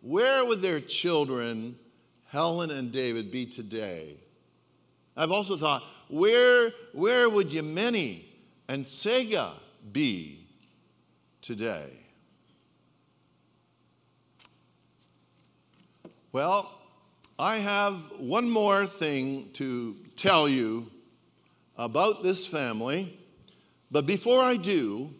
where 0.00 0.46
would 0.46 0.62
their 0.62 0.80
children, 0.80 1.76
Helen 2.28 2.70
and 2.70 2.90
David, 2.90 3.30
be 3.30 3.44
today? 3.44 4.16
I've 5.14 5.30
also 5.30 5.56
thought, 5.58 5.82
where, 6.08 6.70
where 6.94 7.28
would 7.28 7.50
Yemane 7.50 8.22
and 8.66 8.86
Tsega 8.86 9.50
be 9.92 10.38
today? 11.42 11.90
Well, 16.32 16.73
I 17.38 17.56
have 17.56 17.96
one 18.18 18.48
more 18.48 18.86
thing 18.86 19.50
to 19.54 19.96
tell 20.16 20.48
you 20.48 20.90
about 21.76 22.22
this 22.22 22.46
family 22.46 23.18
but 23.94 24.06
before 24.06 24.42
I 24.42 24.56
do, 24.56 25.14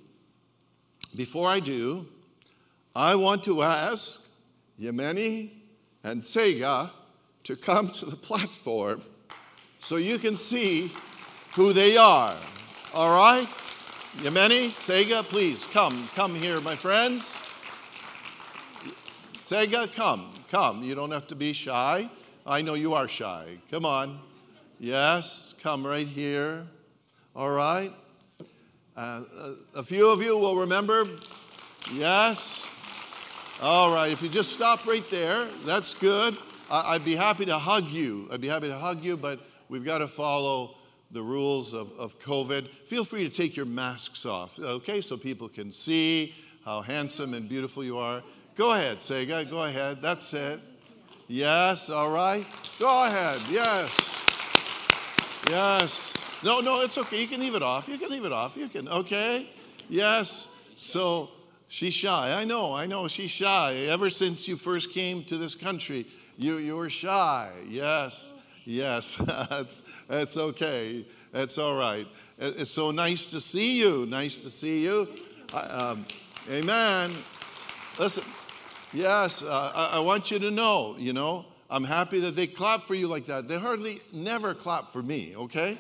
before 1.15 1.49
I 1.49 1.61
do, 1.61 2.09
I 2.97 3.15
want 3.15 3.45
to 3.45 3.63
ask 3.63 4.21
Yemane 4.81 5.51
and 6.03 6.23
Tsega 6.23 6.91
to 7.45 7.55
come 7.55 7.89
to 7.91 8.07
the 8.07 8.17
platform 8.17 9.01
so 9.79 9.95
you 9.95 10.19
can 10.19 10.35
see 10.35 10.91
who 11.53 11.73
they 11.73 11.97
are. 11.97 12.35
All 12.93 13.17
right? 13.17 13.47
Yemane, 14.17 14.71
Tsega, 14.71 15.23
please 15.23 15.69
come. 15.69 16.09
Come 16.17 16.35
here, 16.35 16.61
my 16.61 16.75
friends. 16.75 17.39
Tsega, 19.45 19.95
come. 19.95 20.33
Come. 20.55 20.85
You 20.85 20.95
don't 20.95 21.11
have 21.11 21.27
to 21.27 21.35
be 21.35 21.53
shy. 21.53 22.09
I 22.47 22.63
know 22.63 22.75
you 22.75 22.95
are 22.95 23.09
shy. 23.09 23.59
Come 23.73 23.85
on. 23.85 24.21
Yes, 24.79 25.53
come 25.61 25.85
right 25.85 26.07
here. 26.07 26.65
All 27.35 27.51
right? 27.51 27.91
Uh, 28.97 29.25
a 29.75 29.83
few 29.83 30.13
of 30.13 30.23
you 30.23 30.39
will 30.39 30.55
remember. 30.55 31.09
Yes. 31.93 32.71
All 33.61 33.93
right. 33.93 34.13
If 34.13 34.23
you 34.23 34.29
just 34.29 34.53
stop 34.53 34.87
right 34.87 35.03
there, 35.11 35.47
that's 35.67 35.93
good. 35.93 36.37
I, 36.71 36.93
would 36.93 37.05
be 37.05 37.17
happy 37.17 37.47
to 37.47 37.59
hug 37.59 37.89
you. 37.89 38.29
I'd 38.31 38.41
be 38.41 38.47
happy 38.47 38.69
to 38.69 38.79
hug 38.79 39.03
you, 39.03 39.17
but 39.17 39.41
we've 39.69 39.85
got 39.85 39.99
to 39.99 40.07
follow 40.07 40.77
the 41.11 41.21
rules 41.21 41.75
of, 41.75 41.91
of 41.99 42.21
COVID. 42.21 42.69
Feel 42.69 43.05
free 43.05 43.29
to 43.29 43.29
take 43.29 43.57
your 43.57 43.67
masks 43.67 44.25
off, 44.25 44.61
okay, 44.61 45.01
so 45.01 45.17
people 45.17 45.49
can 45.49 45.73
see 45.73 46.33
how 46.65 46.81
handsome 46.81 47.35
and 47.35 47.49
beautiful 47.49 47.83
you 47.83 47.99
are. 47.99 48.23
Go 48.57 48.73
ahead, 48.73 48.99
Tsega. 48.99 49.49
Go 49.51 49.65
ahead. 49.65 50.01
That's 50.01 50.33
it. 50.33 50.61
Yes. 51.27 51.91
All 51.91 52.11
right. 52.11 52.47
Go 52.79 53.07
ahead. 53.07 53.41
Yes. 53.51 54.23
Yes. 55.49 56.41
No, 56.45 56.61
no, 56.61 56.83
it's 56.83 56.97
okay. 56.99 57.21
You 57.21 57.27
can 57.27 57.41
leave 57.41 57.55
it 57.55 57.63
off. 57.63 57.89
You 57.89 57.99
can 57.99 58.11
leave 58.11 58.25
it 58.25 58.33
off. 58.33 58.57
You 58.57 58.69
can, 58.69 58.89
okay? 58.89 59.49
Yes. 59.89 60.55
So 60.77 61.31
she's 61.69 61.95
shy. 61.95 62.33
I 62.39 62.45
know, 62.45 62.73
I 62.75 62.87
know, 62.87 63.09
she's 63.09 63.31
shy. 63.31 63.75
Ever 63.89 64.11
since 64.11 64.47
you 64.47 64.57
first 64.57 64.93
came 64.93 65.25
to 65.25 65.37
this 65.37 65.55
country, 65.55 66.07
you, 66.37 66.59
you 66.59 66.77
were 66.77 66.91
shy. 66.91 67.51
Yes, 67.69 68.35
yes. 68.65 69.17
that's, 69.51 69.91
that's 70.07 70.37
okay. 70.37 71.07
That's 71.33 71.59
all 71.59 71.77
right. 71.77 72.07
It's 72.39 72.71
so 72.71 72.91
nice 72.91 73.27
to 73.29 73.41
see 73.41 73.81
you. 73.81 74.07
Nice 74.07 74.37
to 74.39 74.51
see 74.51 74.85
you. 74.85 75.09
Um, 75.53 76.05
amen. 76.51 77.13
Listen, 77.99 78.25
yes, 78.95 79.43
uh, 79.43 79.73
I, 79.75 79.99
I 79.99 80.01
want 80.01 80.31
you 80.31 80.39
to 80.39 80.51
know, 80.51 80.97
you 80.99 81.13
know, 81.13 81.45
I'm 81.71 81.85
happy 81.85 82.21
that 82.21 82.37
they 82.37 82.47
clap 82.47 82.83
for 82.83 82.95
you 82.95 83.09
like 83.09 83.27
that. 83.27 83.49
They 83.49 83.59
hardly 83.59 84.01
never 84.13 84.55
clap 84.55 84.89
for 84.89 85.03
me, 85.03 85.35
okay? 85.37 85.79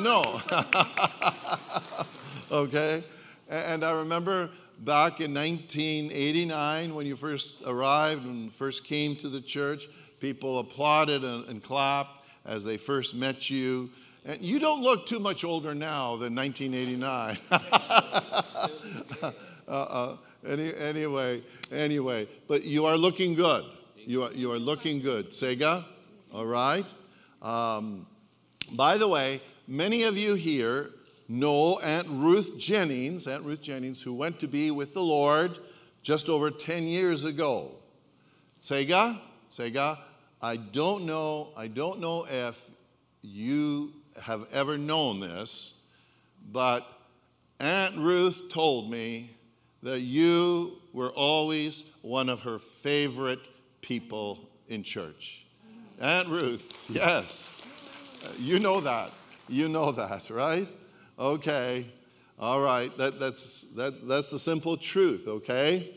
No. 0.00 0.40
okay? 2.50 3.02
And 3.48 3.84
I 3.84 3.92
remember 3.92 4.50
back 4.78 5.20
in 5.20 5.34
1989 5.34 6.94
when 6.94 7.06
you 7.06 7.16
first 7.16 7.62
arrived 7.66 8.26
and 8.26 8.52
first 8.52 8.84
came 8.84 9.16
to 9.16 9.28
the 9.28 9.40
church, 9.40 9.88
people 10.20 10.58
applauded 10.58 11.24
and, 11.24 11.48
and 11.48 11.62
clapped 11.62 12.26
as 12.44 12.64
they 12.64 12.76
first 12.76 13.14
met 13.14 13.48
you. 13.48 13.90
And 14.24 14.40
you 14.42 14.58
don't 14.58 14.82
look 14.82 15.06
too 15.06 15.18
much 15.18 15.44
older 15.44 15.74
now 15.74 16.16
than 16.16 16.34
1989. 16.34 17.38
uh, 19.22 19.32
uh, 19.68 20.16
any, 20.46 20.74
anyway, 20.74 21.42
anyway, 21.70 22.26
but 22.48 22.64
you 22.64 22.86
are 22.86 22.96
looking 22.96 23.34
good. 23.34 23.64
You 23.96 24.24
are, 24.24 24.32
you 24.32 24.52
are 24.52 24.58
looking 24.58 25.00
good. 25.00 25.30
Tsega, 25.30 25.84
all 26.32 26.46
right? 26.46 26.92
Um, 27.42 28.06
by 28.72 28.98
the 28.98 29.08
way, 29.08 29.40
many 29.68 30.04
of 30.04 30.16
you 30.16 30.34
here 30.34 30.90
know 31.28 31.78
Aunt 31.78 32.06
Ruth 32.08 32.58
Jennings, 32.58 33.26
Aunt 33.26 33.44
Ruth 33.44 33.62
Jennings, 33.62 34.02
who 34.02 34.14
went 34.14 34.40
to 34.40 34.48
be 34.48 34.70
with 34.70 34.94
the 34.94 35.02
Lord 35.02 35.58
just 36.02 36.28
over 36.28 36.50
10 36.50 36.84
years 36.84 37.24
ago. 37.24 37.72
Tsega, 38.62 39.18
Tsega, 39.50 39.98
I 40.42 40.56
don't 40.56 41.04
know, 41.04 41.48
I 41.56 41.66
don't 41.66 42.00
know 42.00 42.26
if 42.28 42.70
you 43.22 43.92
have 44.22 44.46
ever 44.52 44.78
known 44.78 45.20
this, 45.20 45.74
but 46.50 46.86
Aunt 47.58 47.96
Ruth 47.98 48.50
told 48.50 48.90
me 48.90 49.36
that 49.82 50.00
you 50.00 50.78
were 50.92 51.10
always 51.10 51.84
one 52.02 52.28
of 52.28 52.42
her 52.42 52.58
favorite 52.58 53.40
people 53.80 54.38
in 54.68 54.82
church. 54.82 55.46
Aunt 56.00 56.28
Ruth, 56.28 56.86
yes. 56.88 57.66
You 58.38 58.58
know 58.58 58.80
that. 58.80 59.10
You 59.48 59.68
know 59.68 59.92
that, 59.92 60.30
right? 60.30 60.68
Okay. 61.18 61.86
All 62.38 62.60
right. 62.60 62.96
That, 62.96 63.18
that's, 63.18 63.74
that, 63.74 64.06
that's 64.06 64.28
the 64.28 64.38
simple 64.38 64.76
truth, 64.76 65.26
okay? 65.26 65.94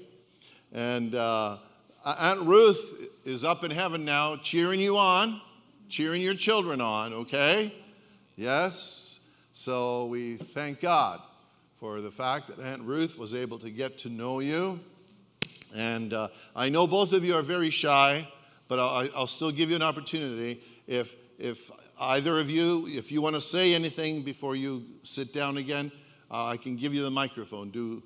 And 0.71 1.15
uh, 1.15 1.57
Aunt 2.05 2.41
Ruth 2.41 3.09
is 3.25 3.43
up 3.43 3.63
in 3.63 3.71
heaven 3.71 4.03
now 4.05 4.37
cheering 4.37 4.79
you 4.79 4.97
on, 4.97 5.39
cheering 5.87 6.21
your 6.21 6.33
children 6.33 6.81
on, 6.81 7.13
okay? 7.13 7.73
Yes? 8.35 9.19
So 9.51 10.07
we 10.07 10.37
thank 10.37 10.81
God 10.81 11.21
for 11.83 11.99
the 11.99 12.09
fact 12.09 12.47
that 12.47 12.59
Aunt 12.61 12.81
Ruth 12.83 13.19
was 13.19 13.35
able 13.35 13.59
to 13.59 13.69
get 13.69 13.97
to 13.97 14.09
know 14.09 14.39
you. 14.39 14.79
And 15.75 16.13
uh, 16.13 16.29
I 16.55 16.69
know 16.69 16.87
both 16.87 17.11
of 17.11 17.25
you 17.25 17.35
are 17.35 17.41
very 17.41 17.71
shy, 17.71 18.25
but 18.69 18.79
I'll, 18.79 19.09
I'll 19.13 19.27
still 19.27 19.51
give 19.51 19.69
you 19.69 19.75
an 19.75 19.81
opportunity. 19.81 20.63
If, 20.87 21.13
if 21.37 21.69
either 21.99 22.39
of 22.39 22.49
you, 22.49 22.85
if 22.87 23.11
you 23.11 23.21
want 23.21 23.35
to 23.35 23.41
say 23.41 23.75
anything 23.75 24.21
before 24.21 24.55
you 24.55 24.85
sit 25.03 25.33
down 25.33 25.57
again, 25.57 25.91
uh, 26.31 26.45
I 26.45 26.55
can 26.55 26.77
give 26.77 26.93
you 26.93 27.03
the 27.03 27.11
microphone. 27.11 27.69
Do 27.69 28.01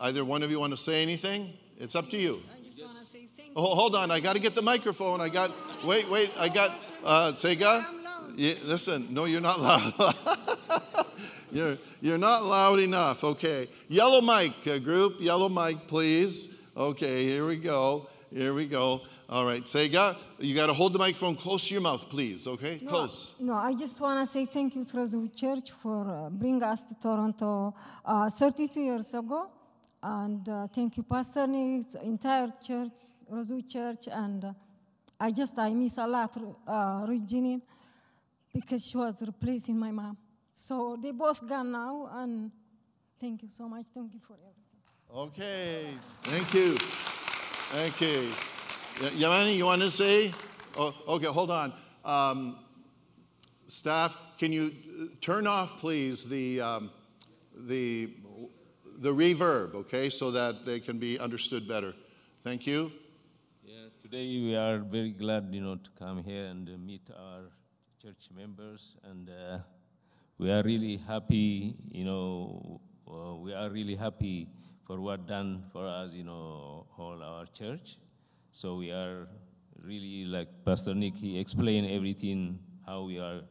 either 0.00 0.24
one 0.24 0.44
of 0.44 0.52
you 0.52 0.60
want 0.60 0.72
to 0.72 0.76
say 0.76 1.02
anything? 1.02 1.54
It's 1.80 1.96
up 1.96 2.08
to 2.10 2.16
you. 2.16 2.40
I 2.56 2.62
just 2.62 2.78
want 2.78 2.92
to 2.92 2.98
say 2.98 3.26
thank 3.36 3.48
you. 3.48 3.54
Oh, 3.56 3.74
hold 3.74 3.96
on. 3.96 4.12
I 4.12 4.20
got 4.20 4.34
to 4.34 4.40
get 4.40 4.54
the 4.54 4.62
microphone. 4.62 5.20
I 5.20 5.28
got, 5.28 5.50
wait, 5.84 6.08
wait. 6.08 6.30
I 6.38 6.48
got, 6.48 6.70
uh, 7.04 7.32
Tsega. 7.32 7.84
I'm 7.84 8.04
loud. 8.04 8.32
Yeah, 8.36 8.54
listen, 8.62 9.12
no, 9.12 9.24
you're 9.24 9.40
not 9.40 9.58
loud. 9.58 9.92
you're, 11.52 11.78
you're 12.00 12.18
not 12.18 12.44
loud 12.44 12.80
enough. 12.80 13.22
Okay. 13.24 13.68
Yellow 13.88 14.20
mic 14.20 14.52
uh, 14.66 14.78
group. 14.78 15.20
Yellow 15.20 15.48
mic, 15.48 15.86
please. 15.86 16.58
Okay, 16.76 17.24
here 17.24 17.46
we 17.46 17.56
go. 17.56 18.08
Here 18.32 18.54
we 18.54 18.64
go. 18.64 19.02
All 19.28 19.44
right. 19.44 19.62
Tsega, 19.62 20.16
you 20.38 20.54
got 20.54 20.66
to 20.68 20.72
hold 20.72 20.94
the 20.94 20.98
microphone 20.98 21.36
close 21.36 21.68
to 21.68 21.74
your 21.74 21.82
mouth, 21.82 22.08
please. 22.08 22.46
Okay? 22.46 22.80
No, 22.82 22.88
Close. 22.88 23.34
No, 23.38 23.54
I 23.54 23.74
just 23.74 24.00
want 24.00 24.20
to 24.20 24.26
say 24.26 24.46
thank 24.46 24.74
you 24.74 24.84
to 24.84 24.96
Resolute 24.96 25.36
Church 25.36 25.70
for 25.70 26.08
uh, 26.08 26.30
bringing 26.30 26.62
us 26.62 26.84
to 26.84 26.94
Toronto 26.98 27.74
uh, 28.04 28.30
32 28.30 28.80
years 28.80 29.12
ago. 29.12 29.50
And 30.02 30.48
uh, 30.48 30.66
thank 30.68 30.96
you, 30.96 31.02
Pastor 31.02 31.46
Nick, 31.46 31.92
the 31.92 32.02
entire 32.02 32.52
church, 32.62 32.92
Resolute 33.28 33.68
Church. 33.68 34.08
And 34.10 34.44
uh, 34.44 34.52
I 35.20 35.30
just, 35.30 35.58
I 35.58 35.74
miss 35.74 35.98
a 35.98 36.06
lot 36.06 36.36
uh, 36.66 37.06
Regina 37.06 37.60
because 38.52 38.86
she 38.86 38.96
was 38.96 39.22
replacing 39.22 39.78
my 39.78 39.90
mom. 39.90 40.16
So 40.52 40.96
they 41.00 41.10
both 41.12 41.46
gone 41.48 41.72
now. 41.72 42.08
And 42.12 42.50
thank 43.20 43.42
you 43.42 43.48
so 43.48 43.68
much. 43.68 43.86
Thank 43.94 44.14
you 44.14 44.20
for 44.20 44.34
everything. 44.34 44.62
Okay. 45.14 45.84
Thank 46.22 46.54
you. 46.54 46.76
Thank 47.72 48.00
you. 48.00 48.30
Y- 49.00 49.24
Yemane, 49.24 49.56
you 49.56 49.64
want 49.64 49.82
to 49.82 49.90
say? 49.90 50.32
Oh, 50.76 50.94
okay, 51.08 51.26
hold 51.26 51.50
on. 51.50 51.72
Um, 52.04 52.58
staff, 53.66 54.16
can 54.38 54.52
you 54.52 54.72
uh, 55.00 55.04
turn 55.20 55.46
off, 55.46 55.80
please, 55.80 56.24
the, 56.24 56.60
um, 56.60 56.90
the, 57.54 58.08
the 58.98 59.12
reverb, 59.12 59.74
okay, 59.74 60.08
so 60.08 60.30
that 60.30 60.64
they 60.64 60.80
can 60.80 60.98
be 60.98 61.18
understood 61.18 61.68
better? 61.68 61.94
Thank 62.42 62.66
you. 62.66 62.90
Yeah, 63.64 63.88
today 64.00 64.26
we 64.26 64.56
are 64.56 64.78
very 64.78 65.10
glad, 65.10 65.48
you 65.52 65.60
know, 65.60 65.76
to 65.76 65.90
come 65.98 66.22
here 66.22 66.44
and 66.46 66.68
uh, 66.68 66.72
meet 66.78 67.02
our 67.10 67.42
church 68.00 68.28
members, 68.34 68.96
and 69.04 69.30
uh, 69.30 69.58
we 70.38 70.50
are 70.50 70.62
really 70.62 70.96
happy, 71.06 71.74
you 71.90 72.04
know, 72.04 72.80
uh, 73.08 73.34
we 73.36 73.52
are 73.52 73.70
really 73.70 73.94
happy 73.94 74.48
for 74.86 75.00
what 75.00 75.26
done 75.26 75.64
for 75.72 75.86
us, 75.86 76.12
you 76.12 76.24
know, 76.24 76.86
whole 76.90 77.22
our 77.22 77.46
church. 77.46 77.96
So 78.50 78.76
we 78.76 78.90
are 78.90 79.28
really 79.82 80.24
like 80.24 80.48
Pastor 80.64 80.94
Nick. 80.94 81.16
He 81.16 81.38
explained 81.38 81.90
everything 81.90 82.58
how 82.86 83.04
we 83.04 83.18
are 83.18 83.42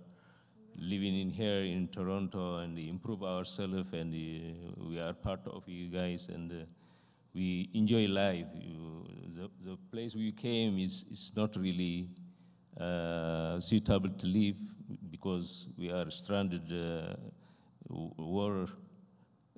living 0.76 1.20
in 1.20 1.30
here 1.30 1.64
in 1.64 1.88
Toronto 1.88 2.58
and 2.58 2.78
improve 2.78 3.24
ourselves, 3.24 3.94
and 3.94 4.14
uh, 4.14 4.86
we 4.90 5.00
are 5.00 5.14
part 5.14 5.42
of 5.48 5.68
you 5.68 5.88
guys 5.88 6.30
and. 6.30 6.52
Uh, 6.52 6.66
we 7.34 7.70
enjoy 7.74 8.08
life. 8.08 8.48
You, 8.54 9.08
the, 9.34 9.50
the 9.62 9.78
place 9.92 10.16
we 10.16 10.32
came 10.32 10.78
is, 10.80 11.06
is 11.12 11.32
not 11.36 11.56
really 11.56 12.10
uh, 12.80 13.60
suitable 13.60 14.10
to 14.10 14.28
live 14.28 14.58
because 15.22 15.68
we 15.78 15.92
are 15.92 16.10
stranded 16.10 16.72
uh, 16.72 17.14
war 17.90 18.68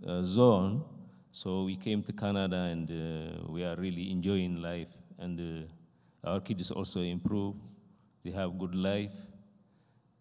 uh, 0.06 0.22
zone. 0.24 0.84
So 1.32 1.64
we 1.64 1.78
came 1.78 2.04
to 2.04 2.12
Canada 2.14 2.58
and 2.72 2.90
uh, 2.92 3.52
we 3.52 3.64
are 3.64 3.76
really 3.78 4.12
enjoying 4.12 4.62
life. 4.62 4.90
And 5.18 5.40
uh, 5.40 6.30
our 6.30 6.42
kids 6.42 6.70
also 6.72 7.02
improve. 7.02 7.56
They 8.24 8.32
have 8.32 8.58
good 8.60 8.76
life, 8.76 9.12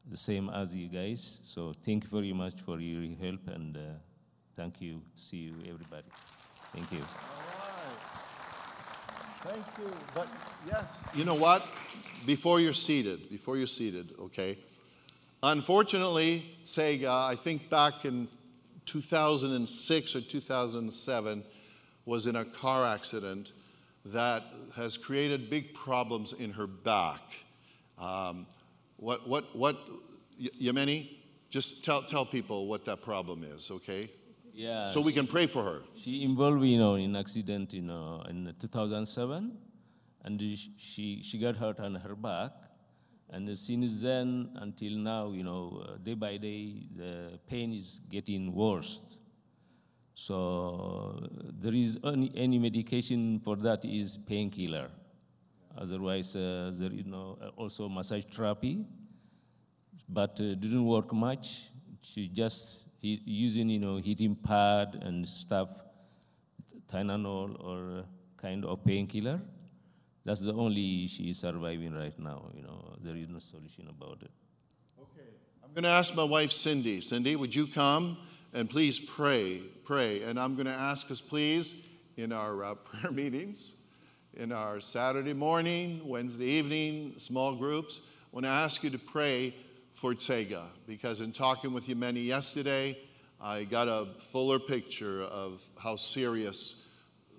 the 0.09 0.17
same 0.17 0.49
as 0.51 0.75
you 0.75 0.89
guys. 0.89 1.41
So 1.45 1.73
thank 1.85 2.05
you 2.05 2.11
very 2.11 2.33
much 2.33 2.61
for 2.61 2.79
your 2.79 3.03
help 3.21 3.41
and 3.49 3.77
uh, 3.77 3.81
thank 4.55 4.81
you. 4.81 5.03
See 5.15 5.37
you, 5.37 5.55
everybody. 5.63 6.09
Thank 6.73 6.93
you. 6.93 7.01
Thank 9.41 9.67
you. 9.79 9.91
But 10.15 10.29
yes. 10.69 10.97
You 11.15 11.25
know 11.25 11.35
what? 11.35 11.67
Before 12.25 12.61
you're 12.61 12.73
seated, 12.73 13.29
before 13.29 13.57
you're 13.57 13.67
seated, 13.67 14.15
okay. 14.21 14.57
Unfortunately, 15.43 16.45
Tsega, 16.65 17.09
I 17.09 17.35
think 17.35 17.69
back 17.69 18.05
in 18.05 18.29
2006 18.87 20.17
or 20.17 20.21
2007, 20.21 21.45
was 22.05 22.27
in 22.27 22.37
a 22.37 22.45
car 22.45 22.87
accident 22.87 23.53
that 24.05 24.43
has 24.75 24.97
created 24.97 25.49
big 25.51 25.75
problems 25.75 26.33
in 26.33 26.53
her 26.53 26.67
back. 26.67 27.23
Um, 27.99 28.47
what, 28.97 29.29
what, 29.29 29.55
what, 29.55 29.77
Y- 30.41 30.49
Yemane, 30.61 31.09
just 31.51 31.85
tell, 31.85 32.03
tell 32.03 32.25
people 32.25 32.67
what 32.67 32.85
that 32.87 33.03
problem 33.03 33.45
is, 33.45 33.71
okay? 33.71 34.11
Yeah. 34.55 34.87
So 34.87 35.01
we 35.01 35.13
can 35.13 35.27
pray 35.27 35.47
for 35.47 35.63
her. 35.63 35.83
She 35.97 36.25
involved, 36.25 36.65
you 36.65 36.79
know, 36.79 36.95
in 36.95 37.11
an 37.11 37.17
accident, 37.17 37.73
you 37.73 37.83
know, 37.83 38.25
in 38.29 38.53
2007, 38.59 39.57
and 40.25 40.41
she 40.77 41.21
she 41.23 41.39
got 41.39 41.57
hurt 41.57 41.81
on 41.81 41.95
her 41.95 42.15
back, 42.15 42.53
and 43.33 43.59
since 43.59 44.01
then 44.03 44.51
until 44.57 44.93
now, 44.99 45.33
you 45.33 45.43
know, 45.43 45.83
uh, 45.83 45.97
day 46.05 46.15
by 46.15 46.37
day 46.37 46.75
the 46.95 47.39
pain 47.49 47.73
is 47.73 48.01
getting 48.11 48.55
worse. 48.55 49.01
So 50.15 51.27
there 51.59 51.75
is 51.75 51.99
any, 52.05 52.31
any 52.37 52.59
medication 52.59 53.41
for 53.41 53.57
that 53.57 53.87
is 53.87 54.19
painkiller. 54.19 54.91
Otherwise, 55.79 56.37
uh, 56.37 56.71
there 56.75 56.93
is 56.93 57.07
no 57.07 57.39
uh, 57.41 57.49
also 57.57 57.89
massage 57.89 58.25
therapy, 58.25 58.85
but 60.07 60.39
uh, 60.39 60.55
didn't 60.55 60.85
work 60.85 61.11
much. 61.15 61.63
She 62.03 62.29
just 62.29 62.91
he, 63.01 63.23
using 63.25 63.71
you 63.71 63.79
know 63.79 63.97
heating 63.97 64.37
pad 64.37 64.99
and 65.01 65.27
stuff, 65.27 65.71
Tylenol 66.93 67.59
or 67.65 68.05
kind 68.37 68.67
of 68.67 68.85
painkiller. 68.85 69.41
That's 70.25 70.41
the 70.41 70.53
only 70.53 71.07
she 71.09 71.31
is 71.31 71.39
surviving 71.39 71.95
right 71.95 72.17
now. 72.19 72.51
You 72.55 72.63
know 72.63 72.97
there 73.03 73.17
is 73.17 73.29
no 73.29 73.39
solution 73.39 73.89
about 73.89 74.19
it. 74.23 74.31
Okay. 75.01 75.29
I'm 75.65 75.73
going 75.73 75.85
to 75.85 75.91
ask 75.91 76.15
my 76.15 76.25
wife, 76.25 76.53
Cindy. 76.53 77.01
Cindy, 77.01 77.35
would 77.35 77.55
you 77.55 77.67
come 77.67 78.17
and 78.53 78.71
please 78.71 79.01
pray? 79.01 79.61
Pray. 79.85 80.23
And 80.23 80.39
I'm 80.39 80.55
going 80.55 80.67
to 80.67 80.73
ask 80.73 81.11
us, 81.11 81.21
please, 81.21 81.75
in 82.17 82.33
our 82.33 82.65
uh, 82.65 82.75
prayer 82.87 83.13
meetings, 83.13 83.75
in 84.35 84.53
our 84.53 84.81
Saturday 84.81 85.33
morning, 85.33 86.01
Wednesday 86.05 86.47
evening, 86.47 87.15
small 87.19 87.57
groups, 87.57 88.01
I 88.05 88.29
want 88.33 88.47
to 88.47 88.51
ask 88.51 88.83
you 88.85 88.91
to 88.91 88.99
pray 88.99 89.55
for 89.93 90.15
Tsega 90.15 90.63
because 90.87 91.21
in 91.21 91.33
talking 91.33 91.73
with 91.73 91.87
Yemane 91.87 92.25
yesterday, 92.25 92.99
I 93.41 93.65
got 93.65 93.89
a 93.89 94.07
fuller 94.19 94.59
picture 94.59 95.23
of 95.23 95.61
how 95.77 95.97
serious 95.97 96.82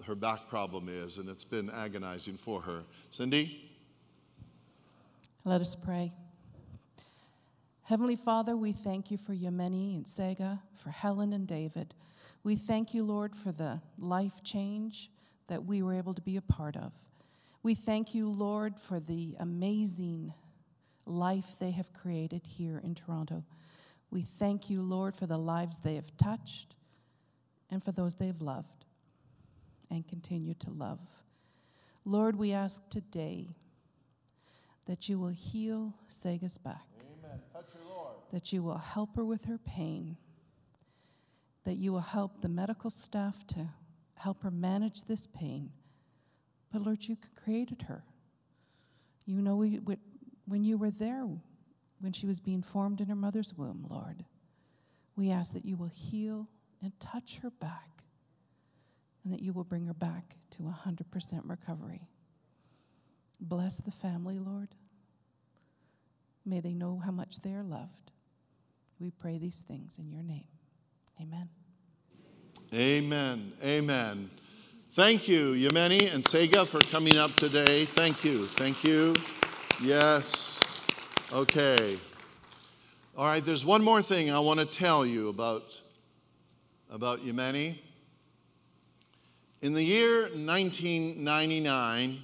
her 0.05 0.15
back 0.15 0.47
problem 0.47 0.89
is, 0.89 1.17
and 1.17 1.29
it's 1.29 1.43
been 1.43 1.69
agonizing 1.69 2.35
for 2.35 2.61
her. 2.61 2.83
Cindy? 3.11 3.69
Let 5.45 5.61
us 5.61 5.75
pray. 5.75 6.13
Heavenly 7.83 8.15
Father, 8.15 8.55
we 8.55 8.71
thank 8.71 9.11
you 9.11 9.17
for 9.17 9.33
Yemane 9.33 9.95
and 9.95 10.05
Tsega, 10.05 10.59
for 10.73 10.89
Helen 10.89 11.33
and 11.33 11.47
David. 11.47 11.93
We 12.43 12.55
thank 12.55 12.93
you, 12.93 13.03
Lord, 13.03 13.35
for 13.35 13.51
the 13.51 13.81
life 13.97 14.43
change 14.43 15.09
that 15.47 15.65
we 15.65 15.81
were 15.81 15.93
able 15.93 16.13
to 16.13 16.21
be 16.21 16.37
a 16.37 16.41
part 16.41 16.77
of. 16.77 16.93
We 17.61 17.75
thank 17.75 18.15
you, 18.15 18.29
Lord, 18.29 18.79
for 18.79 18.99
the 18.99 19.35
amazing 19.39 20.33
life 21.05 21.55
they 21.59 21.71
have 21.71 21.91
created 21.93 22.45
here 22.45 22.81
in 22.83 22.95
Toronto. 22.95 23.43
We 24.11 24.21
thank 24.21 24.69
you, 24.69 24.81
Lord, 24.81 25.15
for 25.15 25.25
the 25.25 25.37
lives 25.37 25.79
they 25.79 25.95
have 25.95 26.15
touched 26.17 26.75
and 27.69 27.83
for 27.83 27.91
those 27.91 28.15
they 28.15 28.27
have 28.27 28.41
loved 28.41 28.83
and 29.93 30.08
continue 30.08 30.53
to 30.56 30.71
love. 30.71 30.99
Lord, 32.06 32.36
we 32.36 32.51
ask 32.51 32.89
today 32.89 33.56
that 34.86 35.08
you 35.08 35.17
will 35.19 35.29
heal 35.29 35.93
Tsega's 36.10 36.58
back, 36.58 36.88
Amen. 36.99 37.39
Touch 37.53 37.71
her, 37.73 37.79
Lord. 37.88 38.15
that 38.32 38.51
you 38.51 38.62
will 38.62 38.77
help 38.77 39.15
her 39.15 39.23
with 39.23 39.45
her 39.45 39.58
pain, 39.58 40.17
that 41.63 41.75
you 41.75 41.93
will 41.93 42.01
help 42.01 42.41
the 42.41 42.49
medical 42.49 42.89
staff 42.89 43.47
to 43.47 43.69
help 44.15 44.43
her 44.43 44.51
manage 44.51 45.03
this 45.03 45.27
pain. 45.27 45.71
But 46.71 46.82
Lord, 46.82 47.08
you 47.08 47.17
created 47.43 47.84
her. 47.84 48.03
You 49.25 49.41
know 49.41 49.56
we, 49.56 49.79
when 50.45 50.63
you 50.63 50.77
were 50.77 50.91
there 50.91 51.25
when 52.03 52.12
she 52.12 52.25
was 52.25 52.41
being 52.41 52.62
formed 52.62 52.99
in 52.99 53.08
her 53.08 53.15
mother's 53.15 53.53
womb, 53.53 53.86
Lord. 53.89 54.25
We 55.15 55.32
ask 55.32 55.53
that 55.53 55.63
you 55.63 55.77
will 55.77 55.88
heal 55.88 56.49
and 56.82 56.91
touch 56.99 57.38
her 57.38 57.49
back 57.49 57.92
and 59.23 59.33
that 59.33 59.41
you 59.41 59.53
will 59.53 59.63
bring 59.63 59.86
her 59.86 59.93
back 59.93 60.38
to 60.51 60.63
100% 60.63 61.41
recovery. 61.45 62.07
Bless 63.39 63.77
the 63.77 63.91
family, 63.91 64.39
Lord. 64.39 64.69
May 66.45 66.59
they 66.59 66.73
know 66.73 67.01
how 67.03 67.12
much 67.12 67.38
they 67.41 67.53
are 67.53 67.63
loved. 67.63 68.12
We 68.99 69.12
pray 69.12 69.38
these 69.38 69.62
things 69.62 69.97
in 69.97 70.09
your 70.09 70.23
name. 70.23 70.45
Amen. 71.21 71.49
Amen. 72.73 73.53
Amen. 73.63 74.29
Thank 74.91 75.27
you, 75.27 75.53
Yemane 75.53 76.13
and 76.13 76.23
Tsega, 76.23 76.67
for 76.67 76.79
coming 76.81 77.17
up 77.17 77.31
today. 77.31 77.86
Thank 77.86 78.23
you. 78.23 78.45
Thank 78.45 78.83
you. 78.83 79.15
Yes. 79.81 80.59
Okay. 81.31 81.97
All 83.17 83.25
right, 83.25 83.43
there's 83.43 83.65
one 83.65 83.83
more 83.83 84.01
thing 84.01 84.31
I 84.31 84.39
want 84.39 84.59
to 84.59 84.65
tell 84.65 85.05
you 85.05 85.29
about, 85.29 85.81
about 86.89 87.25
Yemane. 87.25 87.75
In 89.63 89.71
the 89.71 89.82
year 89.82 90.23
1999, 90.23 92.19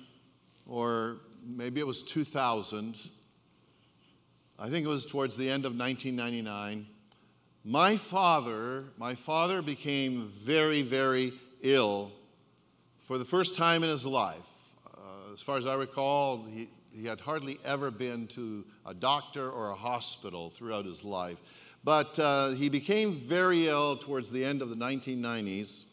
or 0.67 1.19
maybe 1.41 1.79
it 1.79 1.87
was 1.87 2.03
2000, 2.03 2.99
I 4.59 4.67
think 4.67 4.85
it 4.85 4.89
was 4.89 5.05
towards 5.05 5.37
the 5.37 5.49
end 5.49 5.63
of 5.63 5.71
1999, 5.79 6.85
my 7.63 7.95
father, 7.95 8.87
my 8.97 9.15
father 9.15 9.61
became 9.61 10.27
very, 10.27 10.81
very 10.81 11.31
ill 11.61 12.11
for 12.97 13.17
the 13.17 13.23
first 13.23 13.55
time 13.55 13.83
in 13.83 13.89
his 13.89 14.05
life. 14.05 14.35
Uh, 14.93 15.31
as 15.31 15.41
far 15.41 15.55
as 15.55 15.65
I 15.65 15.75
recall, 15.75 16.43
he, 16.43 16.67
he 16.91 17.07
had 17.07 17.21
hardly 17.21 17.57
ever 17.63 17.89
been 17.89 18.27
to 18.27 18.65
a 18.85 18.93
doctor 18.93 19.49
or 19.49 19.69
a 19.69 19.75
hospital 19.75 20.49
throughout 20.49 20.83
his 20.83 21.05
life. 21.05 21.37
But 21.85 22.19
uh, 22.19 22.49
he 22.49 22.67
became 22.67 23.13
very 23.13 23.69
ill 23.69 23.95
towards 23.95 24.29
the 24.29 24.43
end 24.43 24.61
of 24.61 24.69
the 24.69 24.75
1990s, 24.75 25.88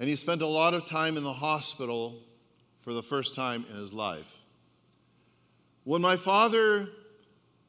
and 0.00 0.08
he 0.08 0.16
spent 0.16 0.42
a 0.42 0.46
lot 0.46 0.74
of 0.74 0.84
time 0.84 1.16
in 1.16 1.22
the 1.22 1.32
hospital 1.32 2.20
for 2.80 2.92
the 2.92 3.02
first 3.02 3.36
time 3.36 3.64
in 3.70 3.76
his 3.76 3.94
life. 3.94 4.38
When 5.84 6.02
my 6.02 6.16
father, 6.16 6.88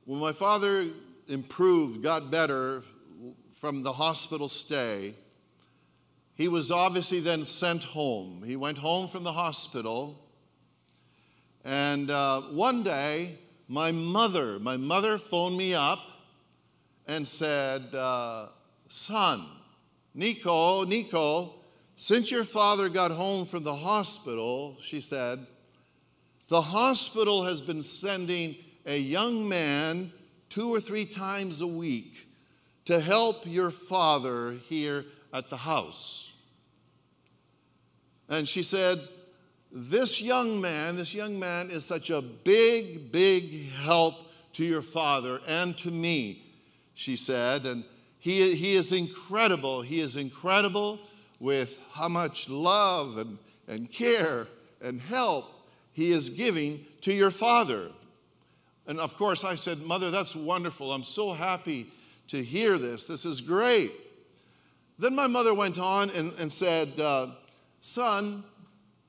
when 0.06 0.20
my 0.20 0.32
father 0.32 0.88
improved, 1.28 2.02
got 2.02 2.32
better 2.32 2.82
from 3.54 3.84
the 3.84 3.94
hospital 3.94 4.48
stay, 4.48 5.14
he 6.34 6.48
was 6.48 6.72
obviously 6.72 7.20
then 7.20 7.46
sent 7.46 7.84
home. 7.84 8.42
He 8.44 8.56
went 8.56 8.80
home 8.80 9.08
from 9.08 9.24
the 9.24 9.34
hospital 9.34 10.18
and 11.64 12.10
uh, 12.10 12.42
one 12.42 12.82
day, 12.82 13.36
my 13.68 13.92
mother, 13.92 14.58
my 14.60 14.78
mother 14.78 15.18
phoned 15.18 15.58
me 15.58 15.74
up 15.74 16.00
and 17.08 17.28
said, 17.28 17.94
uh, 17.94 18.48
Son, 18.88 19.46
Nico, 20.16 20.84
Nico, 20.86 21.61
since 22.02 22.32
your 22.32 22.44
father 22.44 22.90
got 22.90 23.12
home 23.12 23.46
from 23.46 23.62
the 23.62 23.76
hospital, 23.76 24.76
she 24.82 25.00
said, 25.00 25.46
the 26.48 26.60
hospital 26.60 27.44
has 27.44 27.62
been 27.62 27.84
sending 27.84 28.56
a 28.88 28.98
young 28.98 29.48
man 29.48 30.12
two 30.50 30.74
or 30.74 30.80
three 30.80 31.06
times 31.06 31.62
a 31.62 31.68
week 31.68 32.28
to 32.86 33.00
help 33.00 33.46
your 33.46 33.70
father 33.70 34.54
here 34.68 35.06
at 35.32 35.52
the 35.52 35.58
house. 35.58 36.34
And 38.28 38.48
she 38.48 38.64
said, 38.64 39.00
this 39.72 40.24
young 40.24 40.60
man, 40.60 40.96
this 40.96 41.14
young 41.14 41.38
man 41.38 41.70
is 41.70 41.86
such 41.86 42.10
a 42.10 42.20
big, 42.20 43.12
big 43.12 43.70
help 43.74 44.16
to 44.54 44.66
your 44.66 44.82
father 44.82 45.40
and 45.48 45.78
to 45.78 45.92
me, 45.92 46.42
she 46.96 47.16
said. 47.16 47.68
And 47.68 47.84
he, 48.18 48.56
he 48.56 48.74
is 48.74 48.92
incredible. 48.92 49.84
He 49.84 50.00
is 50.00 50.16
incredible 50.16 51.00
with 51.42 51.84
how 51.94 52.08
much 52.08 52.50
love 52.50 53.18
and, 53.18 53.38
and 53.68 53.92
care 53.92 54.48
and 54.82 55.02
help 55.02 55.46
he 55.92 56.12
is 56.12 56.30
giving 56.30 56.86
to 57.02 57.12
your 57.12 57.32
father. 57.32 57.90
And 58.88 59.00
of 59.00 59.18
course, 59.18 59.44
I 59.44 59.56
said, 59.56 59.82
Mother, 59.82 60.12
that's 60.12 60.36
wonderful. 60.36 60.94
I'm 60.94 61.04
so 61.04 61.34
happy 61.34 61.88
to 62.28 62.42
hear 62.42 62.78
this. 62.78 63.08
This 63.08 63.26
is 63.26 63.42
great. 63.42 63.92
Then 65.00 65.16
my 65.16 65.28
mother 65.28 65.54
went 65.54 65.80
on 65.80 66.12
and, 66.12 66.32
and 66.40 66.52
said, 66.52 67.00
uh, 67.00 67.28
Son, 67.80 68.44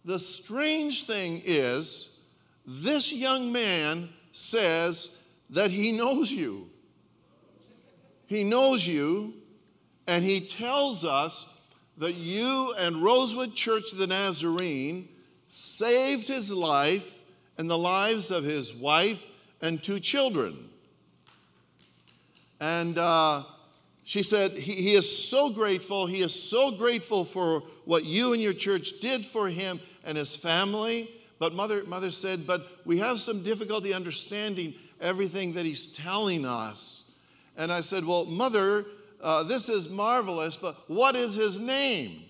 the 0.05 0.18
strange 0.18 1.05
thing 1.05 1.42
is, 1.45 2.18
this 2.66 3.12
young 3.12 3.53
man 3.53 4.09
says 4.33 5.27
that 5.51 5.71
he 5.71 5.92
knows 5.92 6.33
you. 6.33 6.71
He 8.27 8.45
knows 8.45 8.87
you, 8.87 9.35
and 10.07 10.25
he 10.25 10.40
tells 10.40 11.05
us 11.05 11.52
that 11.99 12.15
you 12.15 12.75
and 12.79 12.97
Rosewood 12.97 13.55
Church 13.55 13.93
of 13.93 13.99
the 13.99 14.07
Nazarene 14.07 15.09
saved 15.47 16.29
his 16.29 16.51
life 16.51 17.23
and 17.59 17.69
the 17.69 17.79
lives 17.79 18.31
of 18.31 18.45
his 18.45 18.75
wife 18.75 19.29
and 19.61 19.83
two 19.83 20.01
children. 20.01 20.69
And 22.61 22.97
uh, 22.97 23.43
she 24.05 24.23
said, 24.23 24.53
he, 24.53 24.73
he 24.73 24.95
is 24.95 25.29
so 25.29 25.51
grateful. 25.51 26.07
He 26.07 26.21
is 26.21 26.35
so 26.35 26.71
grateful 26.71 27.25
for 27.25 27.61
what 27.85 28.05
you 28.05 28.33
and 28.33 28.41
your 28.41 28.53
church 28.53 29.01
did 29.01 29.25
for 29.25 29.49
him 29.49 29.81
and 30.05 30.17
his 30.17 30.35
family. 30.35 31.11
But 31.39 31.55
mother, 31.55 31.85
mother 31.85 32.11
said, 32.11 32.47
But 32.47 32.67
we 32.85 32.99
have 32.99 33.21
some 33.21 33.43
difficulty 33.43 33.93
understanding 33.93 34.75
everything 35.01 35.55
that 35.55 35.67
he's 35.67 35.89
telling 35.89 36.47
us. 36.47 37.11
And 37.57 37.73
I 37.73 37.81
said, 37.81 38.05
Well, 38.05 38.27
mother, 38.27 38.87
uh, 39.23 39.45
this 39.45 39.69
is 39.69 39.89
marvelous, 39.89 40.57
but 40.57 40.77
what 40.89 41.15
is 41.15 41.35
his 41.35 41.61
name? 41.61 42.23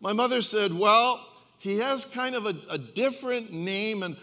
My 0.00 0.12
mother 0.12 0.42
said, 0.42 0.72
Well, 0.72 1.26
he 1.58 1.78
has 1.78 2.04
kind 2.04 2.34
of 2.34 2.46
a, 2.46 2.54
a 2.70 2.78
different 2.78 3.52
name, 3.52 4.02
and 4.02 4.16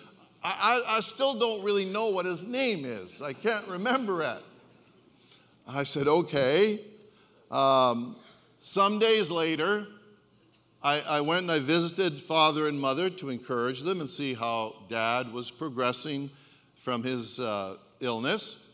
I, 0.43 0.83
I, 0.87 0.97
I 0.97 0.99
still 0.99 1.37
don't 1.37 1.63
really 1.63 1.85
know 1.85 2.09
what 2.09 2.25
his 2.25 2.45
name 2.45 2.85
is. 2.85 3.21
I 3.21 3.33
can't 3.33 3.67
remember 3.67 4.21
it. 4.23 4.43
I 5.67 5.83
said, 5.83 6.07
Okay. 6.07 6.79
Um, 7.49 8.15
some 8.59 8.99
days 8.99 9.29
later, 9.29 9.87
I, 10.83 11.01
I, 11.01 11.21
went 11.21 11.43
and 11.43 11.51
I 11.51 11.59
visited 11.59 12.17
father 12.17 12.67
and 12.67 12.79
mother 12.79 13.09
to 13.09 13.29
encourage 13.29 13.81
them 13.81 13.99
and 13.99 14.09
see 14.09 14.33
how 14.33 14.75
dad 14.87 15.33
was 15.33 15.51
progressing 15.51 16.29
from 16.75 17.03
his 17.03 17.39
uh, 17.39 17.77
illness. 17.99 18.67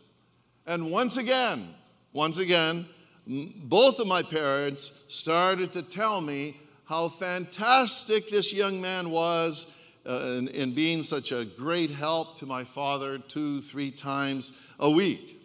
And 0.66 0.92
once 0.92 1.18
again, 1.18 1.74
once 2.18 2.40
again, 2.40 2.84
both 3.28 4.00
of 4.00 4.08
my 4.08 4.24
parents 4.24 5.04
started 5.08 5.72
to 5.72 5.84
tell 5.84 6.20
me 6.20 6.58
how 6.86 7.08
fantastic 7.08 8.32
this 8.32 8.52
young 8.52 8.82
man 8.82 9.12
was 9.12 9.72
uh, 10.10 10.36
in, 10.40 10.48
in 10.48 10.74
being 10.74 11.04
such 11.04 11.32
a 11.32 11.46
great 11.46 11.92
help 11.92 12.40
to 12.40 12.48
my 12.48 12.64
father 12.64 13.20
two, 13.20 13.62
three 13.62 13.92
times 13.92 14.52
a 14.80 14.90
week. 14.90 15.40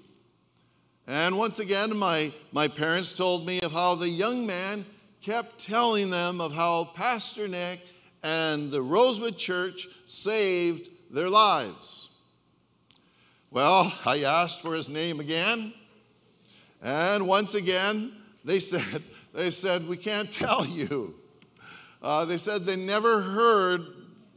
And 1.06 1.36
once 1.36 1.58
again, 1.58 1.94
my, 1.94 2.32
my 2.52 2.68
parents 2.68 3.14
told 3.14 3.46
me 3.46 3.60
of 3.60 3.72
how 3.72 3.94
the 3.94 4.08
young 4.08 4.46
man 4.46 4.86
kept 5.20 5.58
telling 5.58 6.08
them 6.08 6.40
of 6.40 6.54
how 6.54 6.84
Pastor 6.84 7.48
Nick 7.48 7.80
and 8.22 8.70
the 8.70 8.80
Rosewood 8.80 9.36
Church 9.36 9.88
saved 10.06 10.88
their 11.10 11.28
lives. 11.28 12.16
Well, 13.50 13.92
I 14.06 14.22
asked 14.22 14.62
for 14.62 14.74
his 14.74 14.88
name 14.88 15.20
again, 15.20 15.74
and 16.82 17.26
once 17.26 17.54
again, 17.54 18.12
they 18.44 18.58
said, 18.58 19.02
they 19.34 19.50
said, 19.50 19.88
we 19.88 19.96
can't 19.96 20.30
tell 20.30 20.66
you. 20.66 21.14
Uh, 22.02 22.24
they 22.24 22.36
said 22.36 22.66
they 22.66 22.76
never 22.76 23.20
heard, 23.20 23.86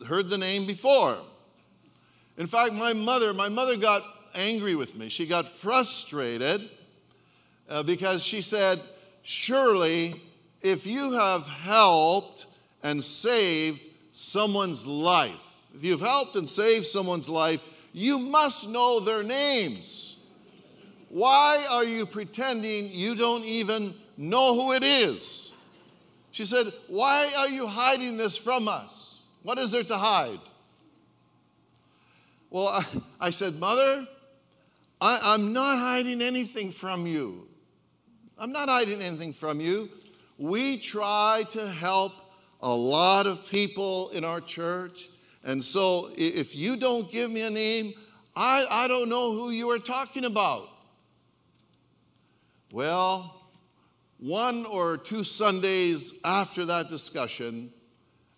heard 0.07 0.29
the 0.29 0.37
name 0.37 0.67
before. 0.67 1.17
In 2.37 2.47
fact, 2.47 2.73
my 2.73 2.93
mother, 2.93 3.33
my 3.33 3.49
mother 3.49 3.75
got 3.75 4.03
angry 4.35 4.75
with 4.75 4.95
me. 4.95 5.09
She 5.09 5.25
got 5.25 5.47
frustrated 5.47 6.69
uh, 7.69 7.81
because 7.83 8.23
she 8.23 8.41
said, 8.41 8.79
Surely, 9.23 10.21
if 10.61 10.85
you 10.85 11.13
have 11.13 11.47
helped 11.47 12.45
and 12.83 13.03
saved 13.03 13.81
someone's 14.11 14.85
life, 14.85 15.63
if 15.73 15.83
you've 15.83 16.01
helped 16.01 16.35
and 16.35 16.47
saved 16.47 16.85
someone's 16.85 17.27
life, 17.27 17.63
you 17.93 18.19
must 18.19 18.69
know 18.69 18.99
their 18.99 19.23
names. 19.23 20.14
Why 21.15 21.65
are 21.71 21.85
you 21.85 22.05
pretending 22.05 22.91
you 22.91 23.15
don't 23.15 23.45
even 23.45 23.93
know 24.17 24.53
who 24.53 24.73
it 24.73 24.83
is? 24.83 25.53
She 26.31 26.45
said, 26.45 26.73
Why 26.89 27.33
are 27.37 27.47
you 27.47 27.67
hiding 27.67 28.17
this 28.17 28.35
from 28.35 28.67
us? 28.67 29.23
What 29.41 29.57
is 29.57 29.71
there 29.71 29.85
to 29.85 29.95
hide? 29.95 30.41
Well, 32.49 32.67
I, 32.67 32.85
I 33.21 33.29
said, 33.29 33.55
Mother, 33.55 34.05
I, 34.99 35.35
am 35.35 35.53
not 35.53 35.79
hiding 35.79 36.21
anything 36.21 36.69
from 36.69 37.07
you. 37.07 37.47
I'm 38.37 38.51
not 38.51 38.67
hiding 38.67 39.01
anything 39.01 39.31
from 39.31 39.61
you. 39.61 39.87
We 40.37 40.77
try 40.77 41.45
to 41.51 41.65
help 41.65 42.11
a 42.61 42.75
lot 42.75 43.25
of 43.25 43.49
people 43.49 44.09
in 44.09 44.25
our 44.25 44.41
church. 44.41 45.07
And 45.45 45.63
so 45.63 46.09
if 46.17 46.57
you 46.57 46.75
don't 46.75 47.09
give 47.09 47.31
me 47.31 47.47
a 47.47 47.49
name, 47.49 47.93
I, 48.35 48.65
I 48.69 48.89
don't 48.89 49.07
know 49.07 49.31
who 49.31 49.51
you 49.51 49.69
are 49.69 49.79
talking 49.79 50.25
about. 50.25 50.74
Well, 52.75 53.33
one 54.17 54.65
or 54.65 54.97
two 54.97 55.23
Sundays 55.23 56.19
after 56.25 56.65
that 56.65 56.89
discussion, 56.89 57.71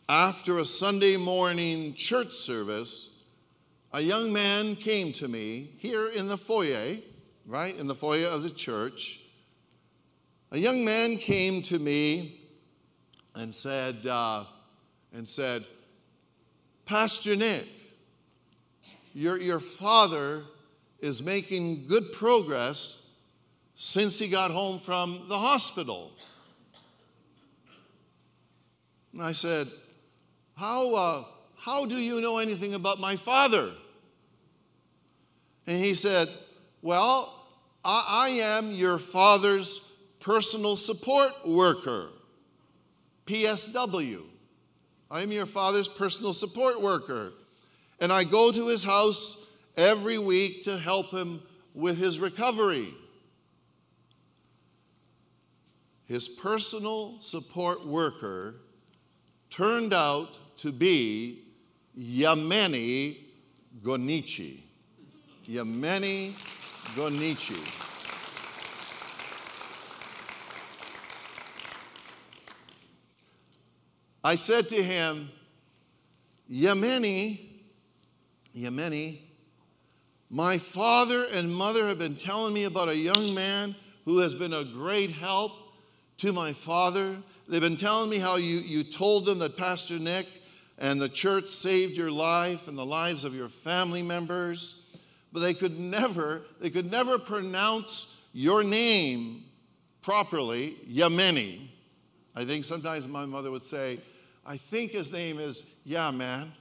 after 0.08 0.60
a 0.60 0.66
Sunday 0.66 1.18
morning 1.18 1.96
church 1.96 2.34
service, 2.34 3.24
a 3.92 4.00
young 4.00 4.32
man 4.32 4.76
came 4.76 5.12
to 5.14 5.28
me 5.28 5.72
here 5.80 6.08
in 6.10 6.28
the 6.28 6.38
foyer, 6.38 6.98
right, 7.48 7.76
in 7.76 7.88
the 7.88 7.96
foyer 7.96 8.28
of 8.28 8.44
the 8.44 8.52
church. 8.52 9.24
A 10.52 10.60
young 10.60 10.86
man 10.86 11.18
came 11.18 11.64
to 11.64 11.80
me 11.80 12.40
and 13.34 13.52
said, 13.52 14.06
uh, 14.06 14.44
and 15.16 15.28
said, 15.28 15.66
Pastor 16.86 17.36
Nick, 17.36 17.66
your, 19.16 19.42
your 19.42 19.60
father 19.60 20.44
is 21.00 21.24
making 21.24 21.88
good 21.88 22.12
progress 22.14 23.07
since 23.80 24.18
he 24.18 24.28
got 24.28 24.50
home 24.50 24.80
from 24.80 25.22
the 25.28 25.38
hospital. 25.38 26.12
And 29.14 29.22
I 29.22 29.34
said, 29.34 29.68
How, 30.56 30.96
uh, 30.96 31.24
how 31.60 31.86
do 31.86 31.94
you 31.94 32.20
know 32.20 32.40
anything 32.40 32.74
about 32.74 33.00
my 33.00 33.16
father? 33.16 33.70
And 35.68 35.78
he 35.78 35.94
said, 35.94 36.28
Well, 36.82 37.32
I, 37.86 38.06
I 38.10 38.30
am 38.30 38.72
your 38.72 38.98
father's 38.98 39.92
personal 40.22 40.76
support 40.76 41.48
worker, 41.48 42.08
PSW. 43.28 44.24
I 45.12 45.22
am 45.22 45.32
your 45.32 45.46
father's 45.46 45.88
personal 45.88 46.34
support 46.34 46.82
worker. 46.82 47.32
And 48.00 48.12
I 48.12 48.24
go 48.24 48.52
to 48.52 48.70
his 48.70 48.84
house 48.84 49.48
every 49.78 50.18
week 50.18 50.64
to 50.64 50.80
help 50.80 51.12
him 51.12 51.44
with 51.76 52.00
his 52.00 52.18
recovery. 52.18 52.92
His 56.08 56.30
personal 56.30 57.20
support 57.20 57.86
worker 57.86 58.56
turned 59.50 59.94
out 59.94 60.30
to 60.58 60.72
be 60.72 61.44
Yemane 62.00 63.18
Gonichie. 63.82 64.60
Yemane 65.50 66.32
Gonichie. 66.96 67.84
I 74.24 74.36
said 74.36 74.70
to 74.70 74.82
him, 74.82 75.30
Yemane, 76.52 77.40
Yemane, 78.56 79.20
my 80.30 80.58
father 80.58 81.26
and 81.34 81.54
mother 81.54 81.88
have 81.88 82.00
been 82.00 82.16
telling 82.16 82.54
me 82.54 82.64
about 82.64 82.90
a 82.90 82.96
young 82.96 83.34
man 83.34 83.76
who 84.06 84.20
has 84.20 84.34
been 84.34 84.54
a 84.54 84.64
great 84.64 85.12
help 85.12 85.67
to 86.18 86.34
my 86.34 86.52
father. 86.52 87.16
They've 87.48 87.62
been 87.62 87.78
telling 87.78 88.10
me 88.10 88.18
how 88.18 88.36
you, 88.36 88.58
you 88.58 88.84
told 88.84 89.26
them 89.26 89.40
that 89.40 89.56
Pastor 89.56 90.00
Nick 90.00 90.26
and 90.78 91.00
the 91.00 91.10
church 91.10 91.48
saved 91.48 91.96
your 91.96 92.12
life 92.12 92.68
and 92.68 92.78
the 92.78 92.86
lives 92.86 93.24
of 93.24 93.36
your 93.36 93.50
family 93.50 94.02
members, 94.02 95.00
but 95.32 95.40
they 95.40 95.54
could 95.54 95.80
never, 95.80 96.44
they 96.60 96.70
could 96.70 96.92
never 96.92 97.18
pronounce 97.18 98.22
your 98.34 98.64
name 98.64 99.44
properly, 100.02 100.76
Yemane. 100.90 101.68
I 102.36 102.46
think 102.46 102.66
sometimes 102.66 103.08
my 103.08 103.26
mother 103.26 103.50
would 103.50 103.64
say, 103.64 104.00
I 104.46 104.58
think 104.58 104.92
his 104.92 105.12
name 105.12 105.40
is 105.40 105.76
Yeah 105.84 106.12
Man. 106.12 106.52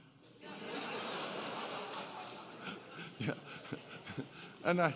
yeah. 3.19 3.31
And 4.65 4.81
I, 4.81 4.93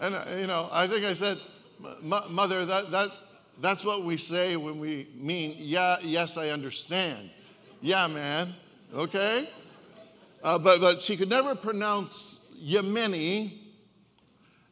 and 0.00 0.14
I, 0.14 0.38
you 0.38 0.46
know, 0.46 0.68
I 0.70 0.86
think 0.86 1.04
I 1.04 1.12
said, 1.14 1.38
Mother, 2.02 2.64
that, 2.66 2.92
that, 2.92 3.10
that's 3.60 3.84
what 3.84 4.04
we 4.04 4.16
say 4.16 4.56
when 4.56 4.78
we 4.80 5.08
mean, 5.14 5.56
yeah, 5.58 5.96
yes, 6.02 6.36
I 6.36 6.48
understand. 6.48 7.30
Yeah, 7.80 8.06
man. 8.06 8.54
Okay? 8.94 9.48
Uh, 10.42 10.58
but, 10.58 10.80
but 10.80 11.00
she 11.00 11.16
could 11.16 11.30
never 11.30 11.54
pronounce 11.54 12.44
Yemane. 12.60 13.52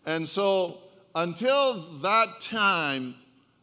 And 0.07 0.27
so 0.27 0.79
until 1.15 1.75
that 2.01 2.41
time, 2.41 3.15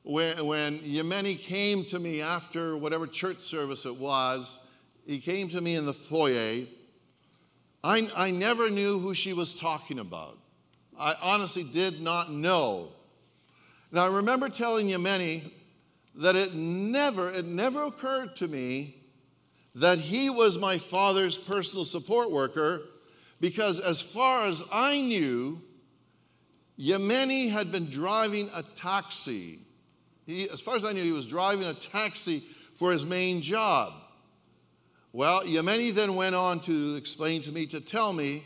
when, 0.03 0.45
when 0.45 0.79
Yemane 0.79 1.37
came 1.39 1.83
to 1.85 1.99
me 1.99 2.21
after 2.21 2.77
whatever 2.77 3.07
church 3.07 3.39
service 3.39 3.85
it 3.85 3.95
was, 3.95 4.65
he 5.05 5.19
came 5.19 5.47
to 5.49 5.61
me 5.61 5.75
in 5.75 5.85
the 5.85 5.93
foyer. 5.93 6.65
I, 7.83 8.09
I 8.15 8.31
never 8.31 8.69
knew 8.69 8.99
who 8.99 9.13
she 9.13 9.33
was 9.33 9.53
talking 9.53 9.99
about. 9.99 10.37
I 10.99 11.15
honestly 11.21 11.63
did 11.63 12.01
not 12.01 12.31
know. 12.31 12.89
Now, 13.91 14.05
I 14.05 14.15
remember 14.15 14.49
telling 14.49 14.87
Yemane 14.87 15.51
that 16.15 16.35
it 16.35 16.53
never, 16.53 17.31
it 17.31 17.45
never 17.45 17.83
occurred 17.83 18.35
to 18.37 18.47
me 18.47 18.95
that 19.75 19.99
he 19.99 20.29
was 20.29 20.57
my 20.57 20.77
father's 20.77 21.37
personal 21.37 21.85
support 21.85 22.31
worker 22.31 22.81
because, 23.39 23.79
as 23.79 24.01
far 24.01 24.47
as 24.47 24.63
I 24.71 24.99
knew, 24.99 25.61
Yemane 26.79 27.51
had 27.51 27.71
been 27.71 27.89
driving 27.89 28.49
a 28.53 28.63
taxi 28.63 29.59
he, 30.27 30.49
as 30.49 30.59
far 30.59 30.75
as 30.75 30.83
I 30.83 30.91
knew, 30.91 31.01
he 31.01 31.13
was 31.13 31.27
driving 31.27 31.65
a 31.65 31.73
taxi 31.73 32.39
for 32.75 32.91
his 32.91 33.05
main 33.05 33.41
job. 33.41 33.93
Well, 35.13 35.43
Yemane 35.43 35.93
then 35.95 36.15
went 36.15 36.35
on 36.35 36.59
to 36.61 36.95
explain 36.95 37.41
to 37.43 37.51
me, 37.51 37.65
to 37.67 37.79
tell 37.79 38.11
me 38.11 38.43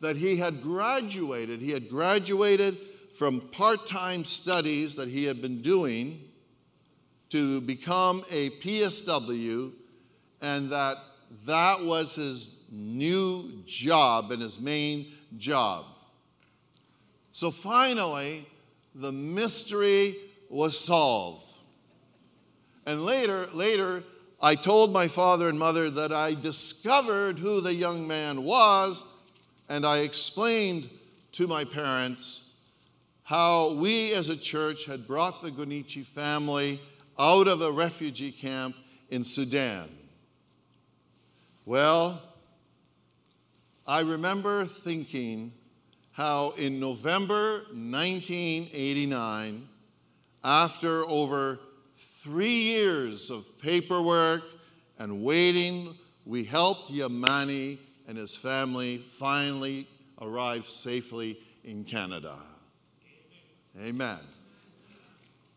that 0.00 0.16
he 0.16 0.36
had 0.36 0.62
graduated. 0.62 1.60
He 1.60 1.70
had 1.70 1.88
graduated 1.88 2.78
from 3.12 3.40
part 3.40 3.86
time 3.86 4.24
studies 4.24 4.96
that 4.96 5.08
he 5.08 5.24
had 5.24 5.42
been 5.42 5.60
doing 5.60 6.20
to 7.28 7.60
become 7.60 8.22
a 8.30 8.50
PSW, 8.50 9.72
and 10.40 10.70
that 10.70 10.96
that 11.46 11.82
was 11.82 12.14
his 12.14 12.62
new 12.70 13.62
job 13.64 14.32
and 14.32 14.42
his 14.42 14.60
main 14.60 15.06
job. 15.36 15.84
So 17.32 17.50
finally, 17.50 18.46
the 18.94 19.12
mystery 19.12 20.16
was 20.50 20.78
solved. 20.78 21.48
And 22.86 23.04
later, 23.04 23.46
later, 23.54 24.02
I 24.40 24.54
told 24.54 24.92
my 24.92 25.08
father 25.08 25.48
and 25.48 25.58
mother 25.58 25.88
that 25.90 26.12
I 26.12 26.34
discovered 26.34 27.38
who 27.38 27.60
the 27.60 27.72
young 27.72 28.06
man 28.06 28.42
was, 28.42 29.04
and 29.68 29.86
I 29.86 29.98
explained 29.98 30.90
to 31.32 31.46
my 31.46 31.64
parents 31.64 32.51
how 33.24 33.72
we 33.74 34.12
as 34.14 34.28
a 34.28 34.36
church 34.36 34.86
had 34.86 35.06
brought 35.06 35.42
the 35.42 35.50
Gonichie 35.50 36.04
family 36.04 36.80
out 37.18 37.46
of 37.46 37.60
a 37.62 37.70
refugee 37.70 38.32
camp 38.32 38.74
in 39.10 39.24
Sudan. 39.24 39.88
Well, 41.64 42.20
I 43.86 44.00
remember 44.00 44.64
thinking 44.64 45.52
how 46.12 46.50
in 46.58 46.80
November 46.80 47.64
1989, 47.72 49.68
after 50.44 51.08
over 51.08 51.60
three 51.96 52.60
years 52.60 53.30
of 53.30 53.46
paperwork 53.60 54.42
and 54.98 55.22
waiting, 55.22 55.94
we 56.24 56.44
helped 56.44 56.92
Yemane 56.92 57.78
and 58.08 58.18
his 58.18 58.36
family 58.36 58.98
finally 58.98 59.86
arrive 60.20 60.66
safely 60.66 61.38
in 61.64 61.84
Canada. 61.84 62.36
Amen. 63.80 64.18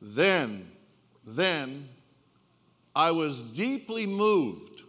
Then, 0.02 0.68
then, 1.26 1.90
I 2.96 3.12
was 3.12 3.44
deeply 3.44 4.06
moved. 4.06 4.84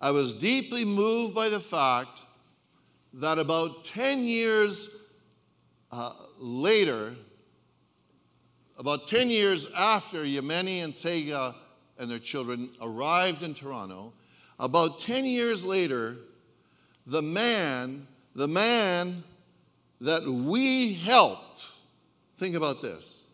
I 0.00 0.10
was 0.10 0.34
deeply 0.34 0.84
moved 0.84 1.34
by 1.34 1.48
the 1.48 1.60
fact 1.60 2.22
that 3.14 3.38
about 3.38 3.84
10 3.84 4.24
years 4.24 5.02
uh, 5.92 6.12
later, 6.38 7.14
about 8.78 9.06
10 9.06 9.30
years 9.30 9.70
after 9.72 10.18
Yemane 10.24 10.84
and 10.84 10.92
Tsega 10.92 11.54
and 11.98 12.10
their 12.10 12.18
children 12.18 12.70
arrived 12.82 13.42
in 13.42 13.54
Toronto, 13.54 14.12
about 14.58 15.00
10 15.00 15.24
years 15.24 15.64
later, 15.64 16.16
the 17.06 17.22
man, 17.22 18.06
the 18.34 18.48
man 18.48 19.22
that 20.00 20.26
we 20.26 20.94
helped, 20.94 21.45
think 22.36 22.54
about 22.54 22.82
this, 22.82 23.24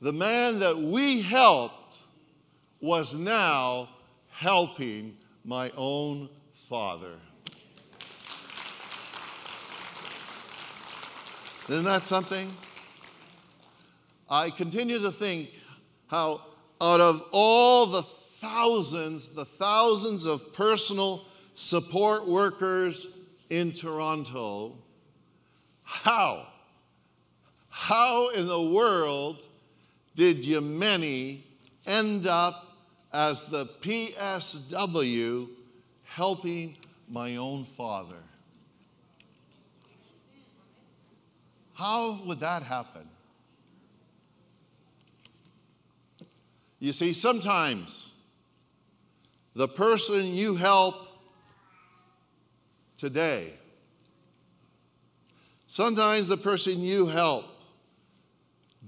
the 0.00 0.12
man 0.12 0.58
that 0.58 0.76
we 0.76 1.22
helped 1.22 1.96
was 2.80 3.14
now 3.14 3.88
helping 4.30 5.16
my 5.44 5.70
own 5.76 6.28
father. 6.50 7.14
Isn't 11.68 11.84
that 11.84 12.04
something? 12.04 12.50
I 14.28 14.50
continue 14.50 14.98
to 14.98 15.12
think 15.12 15.50
how, 16.08 16.40
out 16.80 17.00
of 17.00 17.24
all 17.30 17.86
the 17.86 18.02
thousands, 18.02 19.30
the 19.30 19.44
thousands 19.44 20.26
of 20.26 20.52
personal 20.52 21.24
support 21.54 22.26
workers 22.26 23.18
in 23.50 23.72
Toronto, 23.72 24.76
how, 25.84 26.48
how 27.74 28.28
in 28.28 28.46
the 28.46 28.60
world 28.60 29.42
did 30.14 30.42
Yemane 30.42 31.40
end 31.86 32.26
up 32.26 32.76
as 33.10 33.44
the 33.44 33.64
PSW 33.64 35.48
helping 36.04 36.76
my 37.08 37.36
own 37.36 37.64
father? 37.64 38.22
How 41.72 42.20
would 42.26 42.40
that 42.40 42.62
happen? 42.62 43.08
You 46.78 46.92
see, 46.92 47.14
sometimes 47.14 48.14
the 49.54 49.66
person 49.66 50.26
you 50.26 50.56
help 50.56 51.08
today, 52.98 53.54
sometimes 55.66 56.28
the 56.28 56.36
person 56.36 56.82
you 56.82 57.06
help 57.06 57.46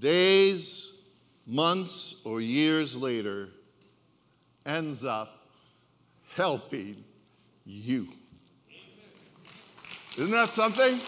days, 0.05 0.93
months, 1.47 2.21
or 2.27 2.43
years 2.43 2.95
later 2.95 3.49
ends 4.67 5.03
up 5.03 5.49
helping 6.37 7.03
you. 7.65 8.09
Isn't 10.19 10.31
that 10.31 10.53
something? 10.53 11.01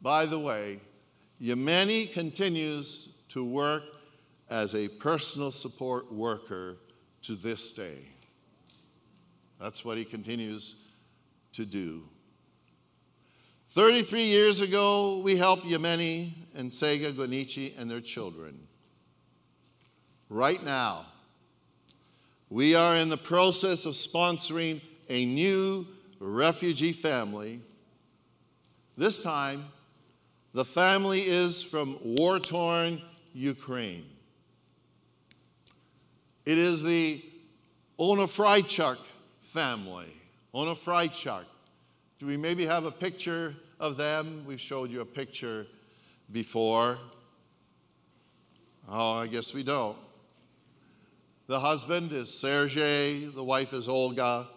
By 0.00 0.24
the 0.24 0.38
way, 0.38 0.80
Yemane 1.42 2.12
continues 2.12 3.16
to 3.30 3.44
work 3.44 3.82
as 4.48 4.76
a 4.76 4.86
personal 4.86 5.50
support 5.50 6.12
worker 6.12 6.76
to 7.22 7.32
this 7.32 7.72
day. 7.72 8.04
That's 9.60 9.84
what 9.84 9.98
he 9.98 10.04
continues 10.04 10.84
to 11.54 11.66
do. 11.66 12.04
33 13.70 14.24
years 14.24 14.60
ago, 14.60 15.18
we 15.18 15.36
helped 15.36 15.64
Yemane 15.64 16.32
and 16.56 16.72
Tsega 16.72 17.12
Gonichie 17.12 17.72
and 17.78 17.88
their 17.88 18.00
children. 18.00 18.58
Right 20.28 20.60
now, 20.64 21.06
we 22.48 22.74
are 22.74 22.96
in 22.96 23.10
the 23.10 23.16
process 23.16 23.86
of 23.86 23.92
sponsoring 23.92 24.80
a 25.08 25.24
new 25.24 25.86
refugee 26.18 26.90
family. 26.90 27.60
This 28.96 29.22
time, 29.22 29.66
the 30.52 30.64
family 30.64 31.20
is 31.20 31.62
from 31.62 31.96
war 32.02 32.40
torn 32.40 33.00
Ukraine. 33.34 34.04
It 36.44 36.58
is 36.58 36.82
the 36.82 37.22
Onofrychuk 38.00 38.98
family. 39.42 40.12
Onofrychuk. 40.52 41.44
Do 42.20 42.26
we 42.26 42.36
maybe 42.36 42.66
have 42.66 42.84
a 42.84 42.90
picture 42.90 43.56
of 43.80 43.96
them? 43.96 44.44
We've 44.46 44.60
showed 44.60 44.90
you 44.90 45.00
a 45.00 45.06
picture 45.06 45.66
before. 46.30 46.98
Oh, 48.86 49.12
I 49.14 49.26
guess 49.26 49.54
we 49.54 49.62
don't. 49.62 49.96
The 51.46 51.58
husband 51.58 52.12
is 52.12 52.28
Sergei, 52.30 53.24
the 53.24 53.42
wife 53.42 53.72
is 53.72 53.88
Olga, 53.88 54.48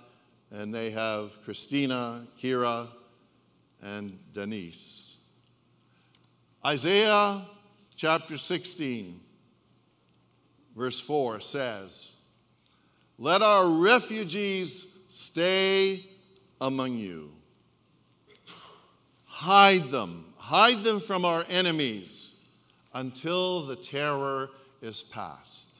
and 0.51 0.73
they 0.73 0.91
have 0.91 1.41
Christina, 1.45 2.27
Kira, 2.37 2.89
and 3.81 4.19
Denise. 4.33 5.19
Isaiah 6.65 7.43
chapter 7.95 8.37
16, 8.37 9.21
verse 10.75 10.99
4 10.99 11.39
says, 11.39 12.17
Let 13.17 13.41
our 13.41 13.69
refugees 13.69 14.97
stay 15.07 16.05
among 16.59 16.97
you. 16.97 17.31
Hide 19.33 19.89
them, 19.89 20.25
hide 20.37 20.83
them 20.83 20.99
from 20.99 21.25
our 21.25 21.43
enemies 21.49 22.35
until 22.93 23.65
the 23.65 23.75
terror 23.75 24.51
is 24.79 25.01
past. 25.01 25.79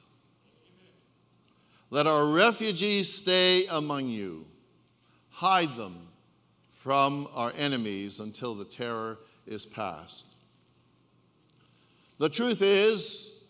Let 1.88 2.08
our 2.08 2.26
refugees 2.26 3.14
stay 3.14 3.64
among 3.66 4.08
you. 4.08 4.44
Hide 5.30 5.76
them 5.76 6.08
from 6.72 7.28
our 7.32 7.52
enemies 7.56 8.18
until 8.18 8.56
the 8.56 8.64
terror 8.64 9.18
is 9.46 9.64
past. 9.64 10.26
The 12.18 12.28
truth 12.28 12.60
is, 12.60 13.44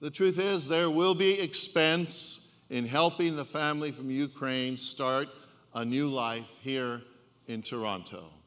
the 0.00 0.10
truth 0.10 0.38
is, 0.38 0.68
there 0.68 0.88
will 0.88 1.14
be 1.14 1.38
expense 1.38 2.56
in 2.70 2.86
helping 2.86 3.36
the 3.36 3.44
family 3.44 3.90
from 3.90 4.10
Ukraine 4.10 4.78
start 4.78 5.28
a 5.74 5.84
new 5.84 6.08
life 6.08 6.48
here 6.62 7.02
in 7.46 7.60
Toronto. 7.60 8.39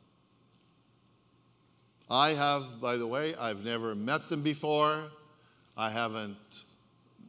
I 2.13 2.33
have, 2.33 2.79
by 2.79 2.97
the 2.97 3.07
way, 3.07 3.33
I've 3.37 3.65
never 3.65 3.95
met 3.95 4.29
them 4.29 4.43
before. 4.43 5.05
I 5.75 5.89
haven't 5.89 6.37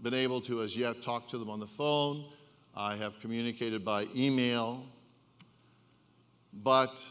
been 0.02 0.12
able 0.12 0.42
to 0.42 0.60
as 0.60 0.76
yet 0.76 1.00
talk 1.00 1.26
to 1.28 1.38
them 1.38 1.48
on 1.48 1.58
the 1.58 1.66
phone. 1.66 2.26
I 2.76 2.96
have 2.96 3.18
communicated 3.18 3.82
by 3.82 4.06
email. 4.14 4.84
But 6.52 7.02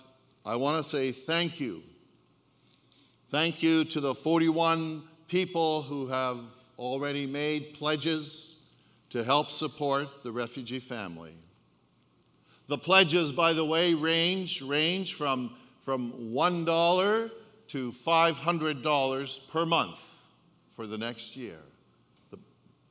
I 0.46 0.56
want 0.56 0.84
to 0.84 0.88
say 0.88 1.12
thank 1.12 1.60
you. 1.60 1.82
Thank 3.30 3.64
you 3.64 3.86
to 3.86 4.00
the 4.00 4.14
41 4.14 5.02
people 5.28 5.82
who 5.82 6.06
have 6.06 6.42
already 6.78 7.26
made 7.26 7.74
pledges 7.74 8.68
to 9.10 9.24
help 9.24 9.50
support 9.50 10.22
the 10.22 10.32
refugee 10.32 10.78
family. 10.78 11.34
The 12.68 12.78
pledges, 12.78 13.32
by 13.32 13.54
the 13.54 13.66
way, 13.66 13.96
range, 13.96 14.62
range 14.62 15.16
from, 15.16 15.56
from 15.82 16.12
$1 16.36 17.32
to 17.74 17.92
$500 17.92 19.50
per 19.50 19.66
month 19.66 20.28
for 20.74 20.86
the 20.86 20.96
next 20.96 21.36
year. 21.36 21.58
The 22.30 22.38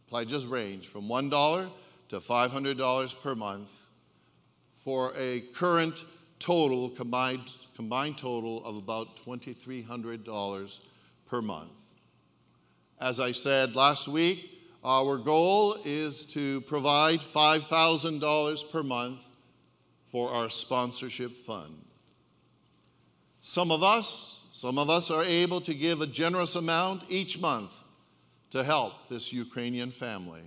pledges 0.09 0.45
range 0.45 0.89
from 0.89 1.05
$1 1.05 1.71
to 2.09 2.17
$500 2.19 3.23
per 3.23 3.35
month 3.37 3.71
for 4.75 5.13
a 5.17 5.39
current 5.55 6.05
total, 6.41 6.91
combined, 6.91 7.49
combined 7.77 8.19
total 8.19 8.65
of 8.65 8.77
about 8.77 9.19
$2,300 9.25 10.81
per 11.29 11.41
month. 11.41 11.71
As 13.01 13.21
I 13.21 13.31
said 13.31 13.77
last 13.77 14.09
week, 14.09 14.51
our 14.83 15.17
goal 15.17 15.77
is 15.85 16.27
to 16.35 16.61
provide 16.63 17.21
$5,000 17.21 18.73
per 18.73 18.83
month 18.83 19.21
for 20.07 20.33
our 20.33 20.49
sponsorship 20.49 21.31
fund. 21.31 21.85
Some 23.41 23.71
of 23.71 23.85
us, 23.85 24.32
some 24.55 24.77
of 24.77 24.91
us 24.91 25.11
are 25.11 25.25
able 25.25 25.63
to 25.63 25.73
give 25.73 26.03
a 26.03 26.07
generous 26.07 26.57
amount 26.57 27.05
each 27.09 27.41
month 27.41 27.73
to 28.51 28.63
help 28.63 29.09
this 29.09 29.33
Ukrainian 29.33 29.91
family. 29.91 30.43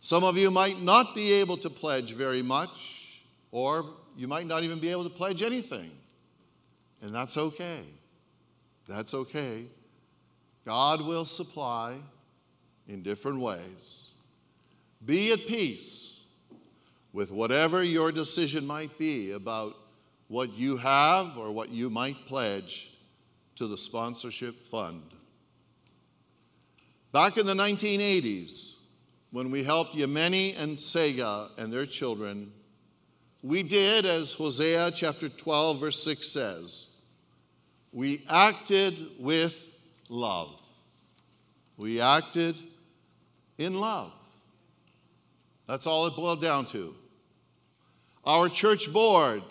Some 0.00 0.24
of 0.24 0.38
you 0.38 0.50
might 0.50 0.80
not 0.80 1.14
be 1.14 1.30
able 1.34 1.58
to 1.58 1.68
pledge 1.68 2.14
very 2.14 2.40
much, 2.40 3.20
or 3.52 3.84
you 4.16 4.26
might 4.26 4.46
not 4.46 4.64
even 4.64 4.78
be 4.78 4.88
able 4.88 5.04
to 5.04 5.10
pledge 5.10 5.42
anything. 5.42 5.90
And 7.02 7.14
that's 7.14 7.36
okay. 7.36 7.80
That's 8.88 9.12
okay. 9.12 9.66
God 10.64 11.02
will 11.02 11.26
supply 11.26 11.98
in 12.88 13.02
different 13.02 13.40
ways. 13.40 14.12
Be 15.04 15.32
at 15.32 15.46
peace. 15.46 16.24
with 17.12 17.32
whatever 17.32 17.82
your 17.82 18.12
decision 18.12 18.66
might 18.66 18.96
be 18.98 19.32
about 19.32 19.76
what 20.30 20.56
you 20.56 20.76
have 20.76 21.36
or 21.36 21.50
what 21.50 21.70
you 21.70 21.90
might 21.90 22.24
pledge 22.26 22.92
to 23.56 23.66
the 23.66 23.76
sponsorship 23.76 24.54
fund. 24.64 25.02
Back 27.10 27.36
in 27.36 27.46
the 27.46 27.54
1980s, 27.54 28.76
when 29.32 29.50
we 29.50 29.64
helped 29.64 29.96
Yemane 29.96 30.56
and 30.56 30.76
Tsega 30.76 31.50
and 31.58 31.72
their 31.72 31.84
children, 31.84 32.52
we 33.42 33.64
did 33.64 34.06
as 34.06 34.32
Hosea 34.32 34.92
chapter 34.92 35.28
12, 35.28 35.80
verse 35.80 36.00
6 36.04 36.28
says, 36.28 36.94
we 37.92 38.22
acted 38.30 38.94
with 39.18 39.76
love. 40.08 40.62
We 41.76 42.00
acted 42.00 42.56
in 43.58 43.80
love. 43.80 44.12
That's 45.66 45.88
all 45.88 46.06
it 46.06 46.14
boiled 46.14 46.40
down 46.40 46.66
to. 46.66 46.94
Our 48.24 48.48
church 48.48 48.92
board 48.92 49.42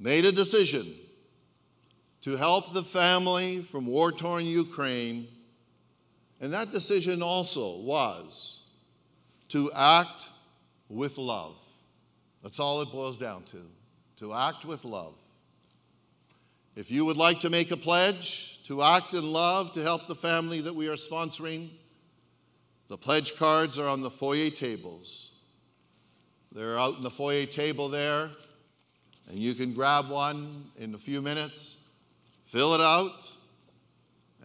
made 0.00 0.24
a 0.24 0.32
decision 0.32 0.86
to 2.22 2.36
help 2.36 2.72
the 2.72 2.82
family 2.82 3.60
from 3.60 3.86
war 3.86 4.10
torn 4.10 4.46
Ukraine, 4.46 5.28
and 6.40 6.52
that 6.52 6.72
decision 6.72 7.22
also 7.22 7.78
was 7.80 8.64
to 9.48 9.70
act 9.76 10.28
with 10.88 11.18
love. 11.18 11.56
That's 12.42 12.58
all 12.58 12.80
it 12.80 12.90
boils 12.90 13.18
down 13.18 13.44
to 13.44 13.60
to 14.20 14.34
act 14.34 14.66
with 14.66 14.84
love. 14.84 15.14
If 16.76 16.90
you 16.90 17.06
would 17.06 17.16
like 17.16 17.40
to 17.40 17.50
make 17.50 17.70
a 17.70 17.76
pledge 17.76 18.62
to 18.64 18.82
act 18.82 19.14
in 19.14 19.32
love 19.32 19.72
to 19.72 19.82
help 19.82 20.06
the 20.06 20.14
family 20.14 20.60
that 20.60 20.74
we 20.74 20.88
are 20.88 20.94
sponsoring, 20.94 21.70
the 22.88 22.98
pledge 22.98 23.36
cards 23.36 23.78
are 23.78 23.88
on 23.88 24.02
the 24.02 24.10
foyer 24.10 24.50
tables. 24.50 25.32
They're 26.52 26.78
out 26.78 26.96
in 26.96 27.02
the 27.02 27.10
foyer 27.10 27.46
table 27.46 27.88
there, 27.88 28.28
and 29.30 29.38
you 29.38 29.54
can 29.54 29.72
grab 29.72 30.10
one 30.10 30.48
in 30.76 30.92
a 30.92 30.98
few 30.98 31.22
minutes, 31.22 31.76
fill 32.46 32.74
it 32.74 32.80
out, 32.80 33.30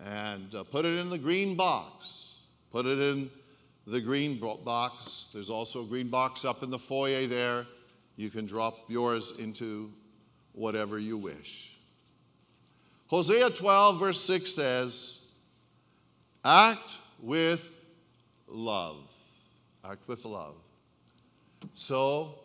and 0.05 0.53
uh, 0.53 0.63
put 0.63 0.85
it 0.85 0.99
in 0.99 1.09
the 1.09 1.17
green 1.17 1.55
box. 1.55 2.37
Put 2.71 2.85
it 2.85 2.99
in 2.99 3.31
the 3.87 3.99
green 3.99 4.39
box. 4.63 5.29
There's 5.33 5.49
also 5.49 5.81
a 5.81 5.87
green 5.87 6.09
box 6.09 6.45
up 6.45 6.61
in 6.61 6.69
the 6.69 6.77
foyer 6.77 7.25
there. 7.25 7.65
You 8.15 8.29
can 8.29 8.45
drop 8.45 8.77
yours 8.87 9.39
into 9.39 9.91
whatever 10.53 10.99
you 10.99 11.17
wish. 11.17 11.77
Hosea 13.07 13.49
12, 13.49 13.99
verse 13.99 14.21
6 14.21 14.51
says, 14.53 15.25
Act 16.43 16.97
with 17.19 17.79
love. 18.47 19.11
Act 19.83 20.07
with 20.07 20.25
love. 20.25 20.53
So 21.73 22.35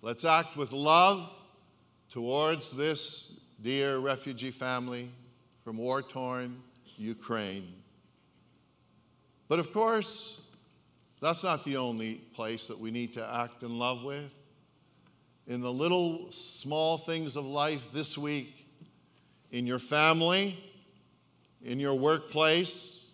let's 0.00 0.24
act 0.24 0.56
with 0.56 0.72
love 0.72 1.32
towards 2.16 2.70
this 2.70 3.30
dear 3.60 3.98
refugee 3.98 4.50
family 4.50 5.10
from 5.62 5.76
war 5.76 6.00
torn 6.00 6.56
Ukraine. 6.96 7.70
But 9.48 9.58
of 9.58 9.70
course, 9.70 10.40
that's 11.20 11.44
not 11.44 11.62
the 11.66 11.76
only 11.76 12.14
place 12.32 12.68
that 12.68 12.80
we 12.80 12.90
need 12.90 13.12
to 13.12 13.34
act 13.34 13.62
in 13.62 13.78
love 13.78 14.02
with. 14.02 14.30
In 15.46 15.60
the 15.60 15.70
little 15.70 16.32
small 16.32 16.96
things 16.96 17.36
of 17.36 17.44
life 17.44 17.92
this 17.92 18.16
week, 18.16 18.66
in 19.52 19.66
your 19.66 19.78
family, 19.78 20.56
in 21.62 21.78
your 21.78 21.96
workplace, 21.96 23.10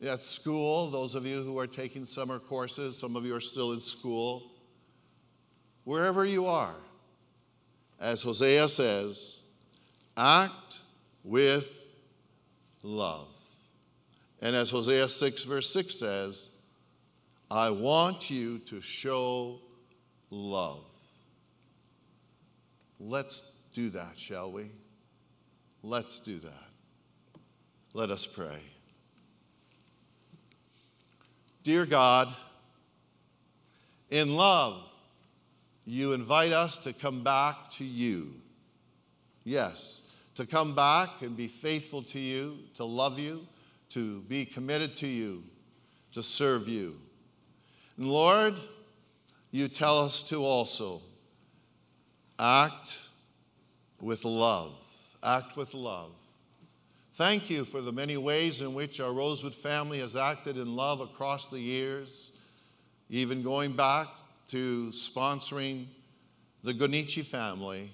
at 0.00 0.22
school, 0.22 0.88
those 0.88 1.16
of 1.16 1.26
you 1.26 1.42
who 1.42 1.58
are 1.58 1.66
taking 1.66 2.06
summer 2.06 2.38
courses, 2.38 2.96
some 2.96 3.16
of 3.16 3.26
you 3.26 3.34
are 3.34 3.40
still 3.40 3.72
in 3.72 3.80
school, 3.80 4.52
wherever 5.82 6.24
you 6.24 6.46
are, 6.46 6.76
as 8.00 8.22
Hosea 8.22 8.68
says, 8.68 9.42
act 10.16 10.78
with 11.22 11.86
love. 12.82 13.28
And 14.40 14.56
as 14.56 14.70
Hosea 14.70 15.08
6, 15.08 15.44
verse 15.44 15.70
6 15.72 15.98
says, 15.98 16.48
I 17.50 17.70
want 17.70 18.30
you 18.30 18.58
to 18.60 18.80
show 18.80 19.58
love. 20.30 20.84
Let's 22.98 23.52
do 23.74 23.90
that, 23.90 24.18
shall 24.18 24.50
we? 24.50 24.70
Let's 25.82 26.20
do 26.20 26.38
that. 26.38 26.68
Let 27.92 28.10
us 28.10 28.24
pray. 28.24 28.62
Dear 31.62 31.84
God, 31.84 32.34
in 34.10 34.34
love, 34.34 34.89
you 35.84 36.12
invite 36.12 36.52
us 36.52 36.76
to 36.78 36.92
come 36.92 37.22
back 37.22 37.70
to 37.72 37.84
you. 37.84 38.34
Yes, 39.44 40.02
to 40.34 40.46
come 40.46 40.74
back 40.74 41.08
and 41.22 41.36
be 41.36 41.48
faithful 41.48 42.02
to 42.02 42.18
you, 42.18 42.58
to 42.74 42.84
love 42.84 43.18
you, 43.18 43.46
to 43.90 44.20
be 44.22 44.44
committed 44.44 44.96
to 44.98 45.06
you, 45.06 45.42
to 46.12 46.22
serve 46.22 46.68
you. 46.68 46.96
And 47.96 48.06
Lord, 48.08 48.54
you 49.50 49.68
tell 49.68 49.98
us 49.98 50.22
to 50.24 50.44
also 50.44 51.00
act 52.38 52.98
with 54.00 54.24
love. 54.24 54.72
Act 55.22 55.56
with 55.56 55.74
love. 55.74 56.12
Thank 57.14 57.50
you 57.50 57.64
for 57.64 57.82
the 57.82 57.92
many 57.92 58.16
ways 58.16 58.62
in 58.62 58.72
which 58.72 59.00
our 59.00 59.12
Rosewood 59.12 59.54
family 59.54 59.98
has 59.98 60.16
acted 60.16 60.56
in 60.56 60.74
love 60.74 61.00
across 61.00 61.48
the 61.48 61.60
years, 61.60 62.30
even 63.10 63.42
going 63.42 63.72
back 63.72 64.08
to 64.50 64.88
sponsoring 64.88 65.86
the 66.64 66.74
Gonichie 66.74 67.24
family. 67.24 67.92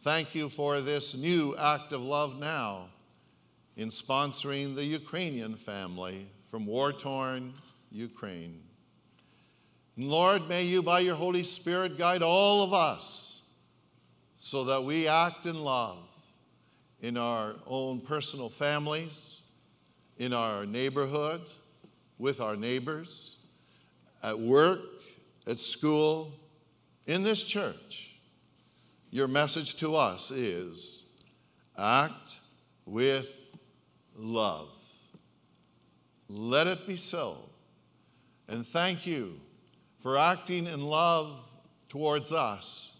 Thank 0.00 0.34
you 0.34 0.48
for 0.48 0.80
this 0.80 1.14
new 1.14 1.54
act 1.58 1.92
of 1.92 2.02
love 2.02 2.40
now 2.40 2.86
in 3.76 3.90
sponsoring 3.90 4.74
the 4.74 4.84
Ukrainian 4.84 5.54
family 5.54 6.26
from 6.50 6.64
war 6.64 6.90
torn 6.90 7.52
Ukraine. 7.90 8.62
Lord, 9.98 10.48
may 10.48 10.64
you, 10.64 10.82
by 10.82 11.00
your 11.00 11.16
Holy 11.16 11.42
Spirit, 11.42 11.98
guide 11.98 12.22
all 12.22 12.62
of 12.62 12.72
us 12.72 13.42
so 14.38 14.64
that 14.64 14.82
we 14.84 15.06
act 15.06 15.44
in 15.44 15.62
love 15.62 15.98
in 17.02 17.18
our 17.18 17.56
own 17.66 18.00
personal 18.00 18.48
families, 18.48 19.42
in 20.16 20.32
our 20.32 20.64
neighborhood, 20.64 21.42
with 22.18 22.40
our 22.40 22.56
neighbors, 22.56 23.36
at 24.22 24.38
work, 24.38 24.78
at 25.46 25.58
school, 25.58 26.32
in 27.06 27.22
this 27.22 27.42
church. 27.42 28.16
Your 29.10 29.28
message 29.28 29.76
to 29.76 29.96
us 29.96 30.30
is 30.30 31.04
act 31.76 32.36
with 32.86 33.36
love. 34.16 34.70
Let 36.28 36.66
it 36.66 36.86
be 36.86 36.96
so. 36.96 37.38
And 38.48 38.66
thank 38.66 39.06
you 39.06 39.40
for 39.98 40.16
acting 40.16 40.66
in 40.66 40.80
love 40.80 41.50
towards 41.88 42.32
us 42.32 42.98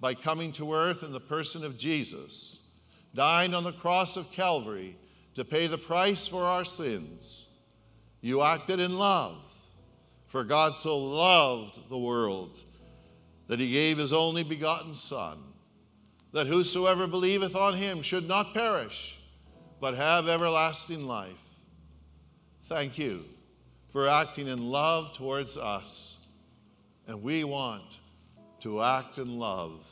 by 0.00 0.14
coming 0.14 0.52
to 0.52 0.74
earth 0.74 1.02
in 1.02 1.12
the 1.12 1.20
person 1.20 1.64
of 1.64 1.78
Jesus 1.78 2.60
dying 3.16 3.54
on 3.54 3.64
the 3.64 3.72
cross 3.72 4.16
of 4.16 4.30
Calvary 4.30 4.94
to 5.34 5.44
pay 5.44 5.66
the 5.66 5.78
price 5.78 6.28
for 6.28 6.44
our 6.44 6.64
sins. 6.64 7.48
You 8.20 8.42
acted 8.42 8.78
in 8.78 8.98
love, 8.98 9.45
for 10.26 10.44
God 10.44 10.74
so 10.74 10.98
loved 10.98 11.88
the 11.88 11.98
world 11.98 12.58
that 13.46 13.60
he 13.60 13.70
gave 13.70 13.98
his 13.98 14.12
only 14.12 14.42
begotten 14.42 14.94
Son, 14.94 15.38
that 16.32 16.46
whosoever 16.46 17.06
believeth 17.06 17.54
on 17.54 17.74
him 17.74 18.02
should 18.02 18.26
not 18.26 18.52
perish, 18.52 19.18
but 19.80 19.94
have 19.94 20.28
everlasting 20.28 21.06
life. 21.06 21.42
Thank 22.62 22.98
you 22.98 23.24
for 23.88 24.08
acting 24.08 24.48
in 24.48 24.70
love 24.70 25.16
towards 25.16 25.56
us, 25.56 26.26
and 27.06 27.22
we 27.22 27.44
want 27.44 28.00
to 28.60 28.82
act 28.82 29.18
in 29.18 29.38
love 29.38 29.88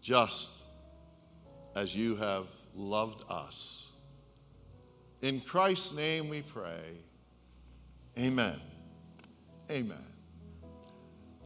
just 0.00 0.62
as 1.74 1.94
you 1.96 2.16
have 2.16 2.46
loved 2.74 3.24
us. 3.28 3.90
In 5.20 5.40
Christ's 5.40 5.94
name 5.96 6.28
we 6.28 6.42
pray. 6.42 6.98
Amen. 8.16 8.60
Amen. 9.70 9.98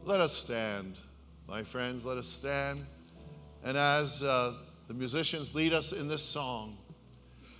Let 0.05 0.21
us 0.21 0.31
stand, 0.31 0.97
my 1.47 1.63
friends, 1.63 2.05
let 2.05 2.17
us 2.17 2.27
stand. 2.27 2.85
And 3.65 3.77
as 3.77 4.23
uh, 4.23 4.53
the 4.87 4.93
musicians 4.93 5.53
lead 5.53 5.73
us 5.73 5.91
in 5.91 6.07
this 6.07 6.23
song, 6.23 6.77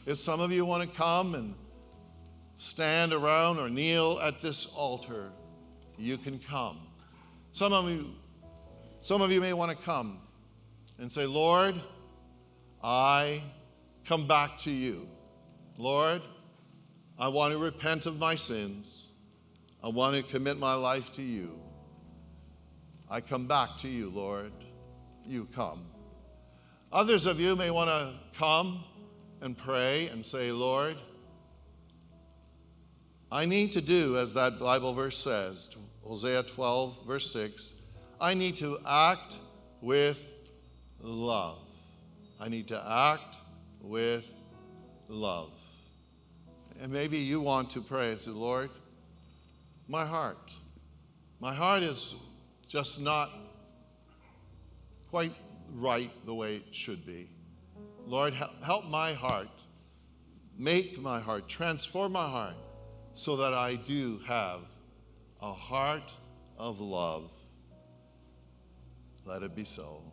if 0.05 0.17
some 0.17 0.39
of 0.39 0.51
you 0.53 0.63
want 0.65 0.89
to 0.89 0.97
come 0.97 1.35
and 1.35 1.53
stand 2.55 3.11
around 3.11 3.59
or 3.59 3.69
kneel 3.69 4.19
at 4.21 4.41
this 4.41 4.73
altar, 4.73 5.31
you 5.97 6.17
can 6.17 6.39
come. 6.39 6.79
Some 7.51 7.73
of 7.73 7.89
you, 7.89 8.11
some 9.01 9.21
of 9.21 9.31
you 9.31 9.41
may 9.41 9.53
want 9.53 9.71
to 9.71 9.77
come 9.83 10.19
and 10.97 11.11
say, 11.11 11.25
Lord, 11.25 11.75
I 12.81 13.41
come 14.05 14.27
back 14.27 14.57
to 14.59 14.71
you. 14.71 15.09
Lord, 15.77 16.21
I 17.19 17.27
want 17.27 17.51
to 17.51 17.57
repent 17.57 18.05
of 18.05 18.17
my 18.17 18.35
sins. 18.35 19.12
I 19.83 19.89
want 19.89 20.15
to 20.15 20.23
commit 20.23 20.57
my 20.57 20.75
life 20.75 21.11
to 21.13 21.21
you. 21.21 21.59
I 23.09 23.19
come 23.19 23.47
back 23.47 23.77
to 23.79 23.89
you, 23.89 24.09
Lord. 24.09 24.53
You 25.25 25.45
come. 25.53 25.85
Others 26.91 27.25
of 27.25 27.39
you 27.39 27.55
may 27.55 27.69
want 27.69 27.89
to 27.89 28.13
come 28.39 28.83
and 29.41 29.57
pray 29.57 30.07
and 30.07 30.25
say, 30.25 30.51
Lord, 30.53 30.95
I 33.29 33.45
need 33.45 33.73
to 33.73 33.81
do 33.81 34.17
as 34.17 34.33
that 34.35 34.57
Bible 34.57 34.93
verse 34.93 35.17
says, 35.17 35.75
Hosea 36.03 36.43
12, 36.43 37.05
verse 37.05 37.33
6. 37.33 37.73
I 38.21 38.35
need 38.35 38.55
to 38.57 38.77
act 38.87 39.37
with 39.81 40.31
love. 41.01 41.67
I 42.39 42.47
need 42.47 42.69
to 42.69 42.81
act 42.89 43.37
with 43.81 44.25
love. 45.09 45.51
And 46.79 46.91
maybe 46.91 47.17
you 47.17 47.41
want 47.41 47.71
to 47.71 47.81
pray 47.81 48.11
and 48.11 48.21
say, 48.21 48.31
Lord, 48.31 48.69
my 49.87 50.05
heart, 50.05 50.53
my 51.39 51.53
heart 51.53 51.83
is 51.83 52.15
just 52.67 53.01
not 53.01 53.29
quite 55.09 55.33
right 55.73 56.09
the 56.25 56.33
way 56.33 56.55
it 56.57 56.73
should 56.73 57.05
be. 57.05 57.29
Lord, 58.05 58.33
help 58.33 58.89
my 58.89 59.13
heart, 59.13 59.49
make 60.57 60.99
my 60.99 61.19
heart, 61.19 61.47
transform 61.47 62.13
my 62.13 62.27
heart 62.27 62.55
so 63.13 63.37
that 63.37 63.53
I 63.53 63.75
do 63.75 64.19
have 64.27 64.61
a 65.41 65.53
heart 65.53 66.15
of 66.57 66.81
love. 66.81 67.31
Let 69.25 69.43
it 69.43 69.55
be 69.55 69.63
so. 69.63 70.12